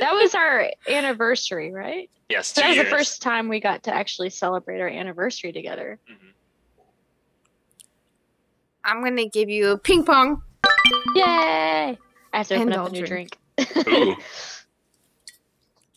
That 0.00 0.12
was 0.12 0.32
our 0.36 0.70
anniversary, 0.88 1.72
right? 1.72 2.08
Yes, 2.28 2.48
So 2.48 2.60
two 2.60 2.64
that 2.64 2.68
was 2.68 2.76
years. 2.76 2.86
the 2.88 2.96
first 2.96 3.20
time 3.22 3.48
we 3.48 3.58
got 3.58 3.82
to 3.84 3.92
actually 3.94 4.30
celebrate 4.30 4.80
our 4.80 4.86
anniversary 4.88 5.50
together. 5.52 5.98
Mhm. 6.08 6.32
I'm 8.84 9.02
gonna 9.02 9.28
give 9.28 9.48
you 9.48 9.70
a 9.72 9.78
ping 9.78 10.04
pong. 10.04 10.42
Yay! 11.16 11.24
I 11.24 11.98
have 12.32 12.46
to 12.48 12.54
open 12.54 12.68
And 12.68 12.74
up 12.74 12.80
I'll 12.80 12.86
a 12.86 12.90
new 12.92 13.06
drink. 13.06 13.36
drink. 13.74 14.18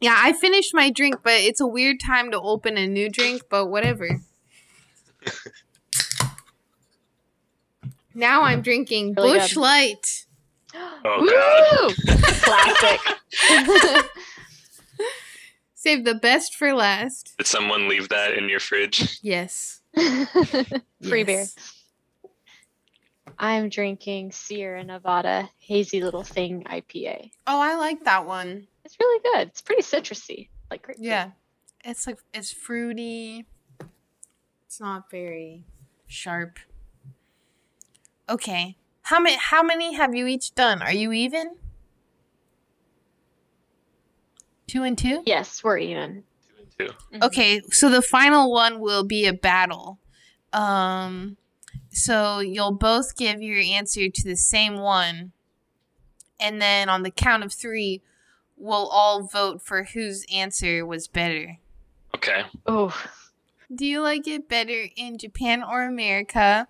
Yeah, 0.02 0.16
I 0.18 0.34
finished 0.34 0.74
my 0.74 0.90
drink, 0.90 1.18
but 1.24 1.34
it's 1.34 1.62
a 1.62 1.68
weird 1.68 2.00
time 2.04 2.32
to 2.32 2.42
open 2.42 2.76
a 2.76 2.88
new 2.88 3.08
drink, 3.08 3.44
but 3.52 3.68
whatever. 3.68 4.10
now 8.16 8.42
I'm 8.42 8.62
drinking 8.64 9.14
Really 9.16 9.38
Busch 9.38 9.54
good. 9.54 9.62
Light. 9.62 10.26
Oh 10.76 11.28
god. 11.30 11.96
Woo! 12.08 12.16
Classic. 12.42 13.00
Save 15.76 16.06
the 16.06 16.16
best 16.16 16.56
for 16.56 16.74
last. 16.74 17.34
Did 17.38 17.48
someone 17.48 17.88
leave 17.88 18.10
that 18.10 18.34
in 18.34 18.50
your 18.50 18.60
fridge? 18.60 19.20
Yes. 19.22 19.82
Free 21.02 21.24
beer. 21.24 21.46
I'm 23.40 23.70
drinking 23.70 24.32
Sierra 24.32 24.84
Nevada 24.84 25.50
Hazy 25.58 26.02
Little 26.02 26.24
Thing 26.24 26.64
IPA. 26.66 27.32
Oh, 27.48 27.60
I 27.60 27.76
like 27.76 28.04
that 28.04 28.28
one. 28.28 28.68
It's 28.86 28.96
really 29.00 29.22
good. 29.34 29.48
It's 29.48 29.62
pretty 29.62 29.82
citrusy, 29.82 30.50
like 30.70 30.84
grapefruit. 30.84 31.08
Yeah. 31.08 31.32
It's 31.84 32.06
like 32.06 32.20
it's 32.34 32.52
fruity. 32.52 33.48
It's 34.68 34.80
not 34.80 35.10
very 35.10 35.64
sharp. 36.06 36.60
Okay. 38.30 38.78
How 39.12 39.20
many 39.20 39.36
how 39.36 39.62
many 39.62 39.94
have 39.96 40.16
you 40.16 40.26
each 40.26 40.56
done? 40.56 40.82
Are 40.82 40.94
you 40.94 41.12
even? 41.12 41.58
Two 44.68 44.84
and 44.84 44.98
two? 44.98 45.22
Yes, 45.26 45.62
we're 45.62 45.80
even. 45.80 46.24
Two 46.48 46.56
and 46.58 46.72
two. 47.12 47.18
Mhm. 47.18 47.24
Okay, 47.28 47.62
so 47.72 47.90
the 47.90 48.02
final 48.02 48.54
one 48.54 48.80
will 48.80 49.04
be 49.04 49.26
a 49.26 49.34
battle. 49.34 50.00
Um 50.54 51.36
so 51.90 52.40
you'll 52.40 52.72
both 52.72 53.18
give 53.18 53.42
your 53.42 53.60
answer 53.60 54.08
to 54.08 54.24
the 54.24 54.38
same 54.38 54.78
one. 54.78 55.34
And 56.40 56.62
then 56.62 56.88
on 56.88 57.04
the 57.04 57.12
count 57.12 57.44
of 57.44 57.52
3, 57.54 58.02
we'll 58.56 58.88
all 58.88 59.24
vote 59.24 59.62
for 59.62 59.84
whose 59.84 60.26
answer 60.34 60.86
was 60.86 61.10
better. 61.10 61.60
Okay. 62.16 62.44
Oh, 62.66 62.98
Do 63.74 63.86
you 63.86 64.02
like 64.02 64.26
it 64.26 64.48
better 64.48 64.88
in 64.96 65.18
Japan 65.18 65.64
or 65.64 65.84
America? 65.84 66.68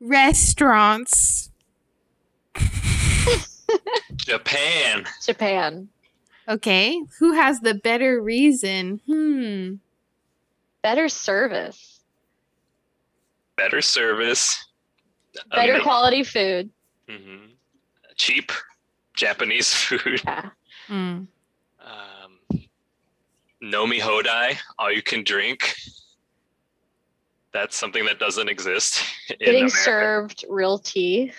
Restaurants. 0.00 1.50
Japan. 4.16 5.04
Japan. 5.24 5.88
Okay, 6.48 7.00
who 7.18 7.32
has 7.32 7.60
the 7.60 7.74
better 7.74 8.20
reason? 8.22 9.00
Hmm. 9.06 9.74
Better 10.82 11.08
service. 11.08 12.00
better 13.56 13.80
service, 13.82 14.64
Better 15.50 15.74
ama- 15.74 15.82
quality 15.82 16.22
food. 16.22 16.70
Mm-hmm. 17.08 17.46
cheap 18.16 18.52
Japanese 19.16 19.72
food. 19.74 20.20
Yeah. 20.24 20.50
Mm. 20.88 21.26
Um, 21.80 22.66
Nomi 23.62 23.98
Hodai, 23.98 24.56
all 24.78 24.92
you 24.92 25.02
can 25.02 25.24
drink. 25.24 25.74
That's 27.56 27.74
something 27.74 28.04
that 28.04 28.18
doesn't 28.18 28.50
exist 28.50 29.02
in 29.30 29.36
Getting 29.38 29.54
America. 29.60 29.76
served 29.78 30.44
real 30.50 30.76
tea. 30.78 31.32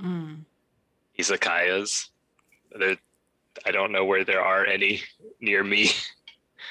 Mm. 0.00 0.44
Izakayas. 1.18 2.08
There, 2.78 2.96
I 3.66 3.72
don't 3.72 3.90
know 3.90 4.04
where 4.04 4.24
there 4.24 4.40
are 4.40 4.64
any 4.64 5.02
near 5.40 5.64
me. 5.64 5.90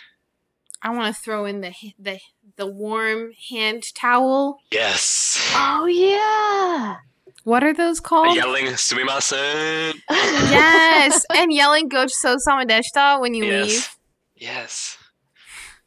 I 0.81 0.91
want 0.91 1.13
to 1.13 1.21
throw 1.21 1.43
in 1.43 1.59
the 1.59 1.73
the 1.99 2.19
the 2.55 2.67
warm 2.67 3.33
hand 3.49 3.83
towel. 3.93 4.59
Yes. 4.71 5.37
Oh 5.53 5.85
yeah. 5.85 6.97
What 7.43 7.65
are 7.65 7.73
those 7.73 7.99
called? 7.99 8.35
Yelling 8.37 8.67
sumimasen. 8.67 9.93
yes, 10.09 11.25
and 11.35 11.51
yelling 11.51 11.89
"Gochiso 11.89 12.37
samadeshita" 12.47 13.19
when 13.19 13.33
you 13.33 13.43
Yes. 13.45 13.67
leave. 13.67 13.89
Yes. 14.37 14.97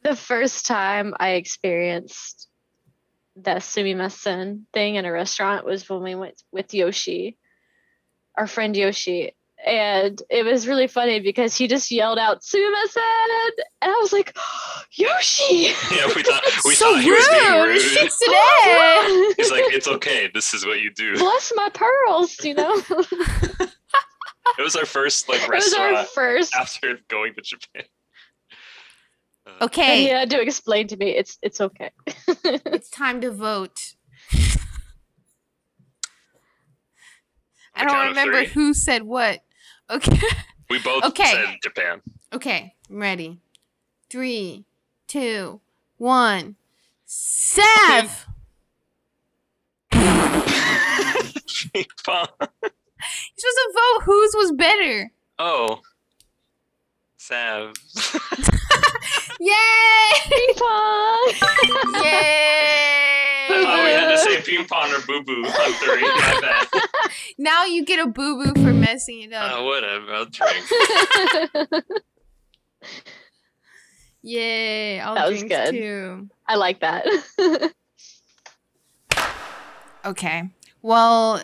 The 0.07 0.17
first 0.17 0.67
time 0.67 1.15
I 1.19 1.31
experienced 1.31 2.49
that 3.37 3.63
sumimasen 3.63 4.63
thing 4.73 4.95
in 4.95 5.05
a 5.05 5.13
restaurant 5.13 5.67
was 5.67 5.89
when 5.89 6.03
we 6.03 6.15
went 6.15 6.41
with 6.53 6.73
Yoshi, 6.73 7.37
our 8.37 8.47
friend 8.47 8.77
Yoshi. 8.77 9.35
And 9.67 10.23
it 10.31 10.45
was 10.45 10.69
really 10.69 10.87
funny 10.87 11.19
because 11.19 11.57
he 11.57 11.67
just 11.67 11.91
yelled 11.91 12.19
out 12.19 12.43
sumimasen 12.43 13.49
and 13.83 13.91
I 13.91 13.99
was 14.01 14.13
like, 14.13 14.37
Yoshi! 14.93 15.73
Yeah, 15.91 16.07
we 16.15 16.23
thought 16.23 16.45
we 16.65 16.75
so 16.75 16.93
thought 16.93 17.03
he 17.03 17.11
was 17.11 17.29
being 17.29 17.53
rude. 17.53 17.69
rude. 17.69 19.35
He's 19.37 19.51
like, 19.51 19.65
it's 19.75 19.89
okay. 19.89 20.31
This 20.33 20.55
is 20.55 20.65
what 20.65 20.81
you 20.81 20.93
do. 20.93 21.17
Bless 21.17 21.53
my 21.57 21.69
pearls, 21.71 22.37
you 22.45 22.55
know? 22.55 22.81
It 24.59 24.63
was 24.63 24.77
our 24.77 24.87
first 24.87 25.29
like 25.29 25.47
restaurant. 25.49 25.89
it 25.89 25.93
was 25.93 26.01
our 26.01 26.05
first. 26.07 26.55
after 26.55 26.99
going 27.09 27.35
to 27.35 27.43
Japan. 27.43 27.83
Uh, 29.47 29.51
And 29.61 29.61
he 29.61 29.67
Okay, 29.67 30.09
had 30.09 30.31
to 30.31 30.41
explain 30.41 30.89
to 30.89 30.97
me 30.97 31.11
it's 31.11 31.39
it's 31.43 31.61
okay. 31.61 31.91
it's 32.45 32.91
time 32.91 33.21
to 33.21 33.31
vote. 33.31 33.95
I 37.75 37.85
don't 37.85 38.09
remember 38.09 38.39
three. 38.45 38.47
who 38.47 38.75
said 38.75 39.03
what. 39.05 39.41
Okay. 39.91 40.19
We 40.69 40.81
both 40.81 41.05
Okay. 41.05 41.25
said 41.31 41.59
Japan. 41.63 42.01
Okay, 42.33 42.75
I'm 42.91 42.97
ready. 42.99 43.39
Three, 44.11 44.65
two, 45.07 45.61
one. 45.97 46.57
Sev! 47.05 48.27
Ping 49.93 51.87
pong. 52.05 52.27
You're 52.41 52.49
supposed 53.39 53.63
to 53.63 53.73
vote 53.75 54.03
whose 54.07 54.35
was 54.35 54.53
better. 54.57 55.13
Oh. 55.39 55.83
Sav. 57.17 57.75
Yay! 59.41 60.13
Ping 60.29 60.55
pong! 60.57 61.33
Yay! 62.05 62.57
I 63.49 63.61
thought 63.63 63.85
we 63.85 63.91
had 63.91 64.11
to 64.11 64.19
say 64.19 64.41
ping 64.43 64.67
pong 64.67 64.91
or 64.93 65.01
boo 65.07 65.23
boo 65.23 65.45
on 65.45 65.73
three. 65.75 66.01
My 66.03 66.39
bad. 66.41 66.67
Now 67.39 67.65
you 67.67 67.85
get 67.85 67.99
a 68.05 68.07
boo 68.09 68.43
boo 68.43 68.53
for 68.63 68.73
messing 68.73 69.21
it 69.23 69.33
up. 69.33 69.61
Uh, 69.61 69.65
whatever. 69.65 70.13
I'll 70.15 70.25
drink. 70.27 70.65
Yay! 74.23 74.99
I'll 75.01 75.15
That 75.15 75.29
was 75.29 75.39
drink 75.41 75.53
good. 75.53 75.71
too. 75.73 76.29
I 76.49 76.57
like 76.57 76.81
that. 76.81 77.07
Okay. 80.05 80.51
Well, 80.83 81.41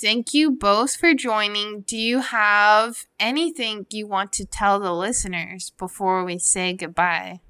thank 0.00 0.32
you 0.34 0.50
both 0.50 0.96
for 0.96 1.14
joining. 1.14 1.82
Do 1.82 1.96
you 1.96 2.20
have 2.20 3.06
anything 3.18 3.86
you 3.90 4.06
want 4.06 4.32
to 4.34 4.44
tell 4.44 4.80
the 4.80 4.92
listeners 4.92 5.72
before 5.78 6.24
we 6.24 6.38
say 6.38 6.72
goodbye? 6.72 7.40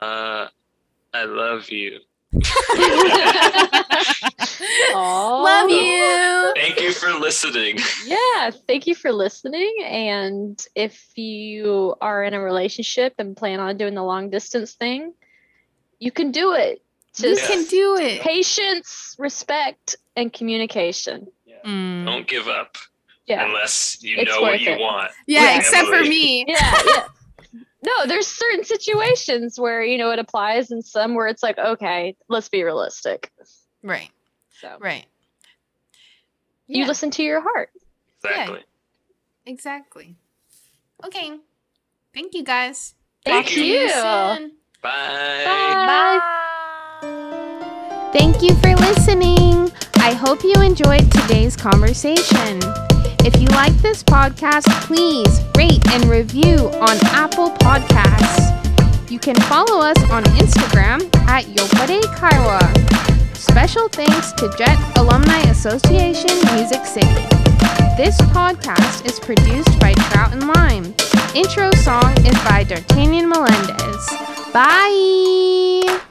Uh, 0.00 0.48
I 1.12 1.24
love 1.24 1.70
you. 1.70 2.00
Love 4.94 5.70
you. 5.70 6.52
Thank 6.54 6.80
you 6.80 6.92
for 6.92 7.12
listening. 7.18 7.78
Yeah, 8.04 8.50
thank 8.66 8.86
you 8.86 8.94
for 8.94 9.12
listening. 9.12 9.78
And 9.84 10.64
if 10.74 11.10
you 11.16 11.96
are 12.00 12.22
in 12.22 12.34
a 12.34 12.40
relationship 12.40 13.14
and 13.18 13.36
plan 13.36 13.58
on 13.58 13.76
doing 13.76 13.94
the 13.94 14.04
long 14.04 14.30
distance 14.30 14.74
thing, 14.74 15.12
you 15.98 16.12
can 16.12 16.30
do 16.30 16.54
it. 16.54 16.82
You 17.18 17.34
Just 17.36 17.46
can 17.50 17.64
do 17.64 17.96
it. 17.96 18.20
patience, 18.22 19.16
respect, 19.18 19.96
and 20.16 20.32
communication. 20.32 21.26
Mm. 21.64 22.06
Don't 22.06 22.26
give 22.26 22.48
up 22.48 22.76
Yeah. 23.26 23.44
unless 23.46 24.02
you 24.02 24.16
It's 24.18 24.30
know 24.30 24.40
what 24.40 24.52
worth 24.52 24.60
you 24.62 24.72
it. 24.72 24.80
want. 24.80 25.10
Yeah, 25.26 25.42
Yeah, 25.42 25.56
except 25.58 25.88
for 25.88 26.00
me. 26.00 26.44
Yeah, 26.48 26.80
yeah. 26.86 27.06
No, 27.82 28.06
there's 28.06 28.26
certain 28.26 28.64
situations 28.64 29.58
where, 29.58 29.82
you 29.82 29.98
know, 29.98 30.10
it 30.10 30.18
applies 30.18 30.70
and 30.70 30.84
some 30.84 31.14
where 31.14 31.26
it's 31.26 31.42
like, 31.42 31.58
okay, 31.58 32.16
let's 32.28 32.48
be 32.48 32.62
realistic. 32.62 33.30
Right, 33.82 34.10
So 34.60 34.76
right. 34.80 35.04
you 36.66 36.82
Yeah, 36.82 36.86
listen 36.86 37.10
to 37.12 37.22
your 37.22 37.40
heart. 37.40 37.70
Exactly. 38.22 38.64
exactly. 39.46 40.16
Okay. 41.04 41.38
Thank 42.14 42.34
you 42.34 42.42
guys. 42.44 42.94
Thank 43.24 43.46
Thank 43.46 43.48
See 43.48 43.72
you. 43.82 43.88
soon. 43.90 44.52
Bye. 44.82 45.42
Bye. 45.86 46.56
Thank 48.12 48.42
you 48.42 48.54
for 48.56 48.74
listening. 48.76 49.72
I 49.96 50.12
hope 50.12 50.42
you 50.42 50.54
enjoyed 50.62 51.10
today's 51.10 51.56
conversation. 51.56 52.60
If 53.22 53.40
you 53.40 53.46
like 53.48 53.74
this 53.74 54.02
podcast, 54.02 54.66
please 54.86 55.40
rate 55.56 55.86
and 55.92 56.04
review 56.06 56.68
on 56.80 56.96
Apple 57.06 57.50
Podcasts. 57.50 59.10
You 59.10 59.18
can 59.18 59.36
follow 59.42 59.80
us 59.80 59.98
on 60.10 60.24
Instagram 60.24 61.02
at 61.28 61.44
Yopparei 61.44 62.00
Kaiwa. 62.16 63.36
Special 63.36 63.88
thanks 63.88 64.32
to 64.32 64.52
JET 64.56 64.98
Alumni 64.98 65.40
Association 65.50 66.36
Music 66.54 66.84
City. 66.84 67.26
This 67.96 68.16
podcast 68.32 69.06
is 69.06 69.20
produced 69.20 69.78
by 69.80 69.94
Trout 69.94 70.32
and 70.32 70.46
Lime. 70.48 70.94
Intro 71.34 71.70
song 71.72 72.16
is 72.26 72.34
by 72.44 72.64
D'Artagnan 72.64 73.28
Melendez. 73.28 74.08
Bye! 74.52 76.09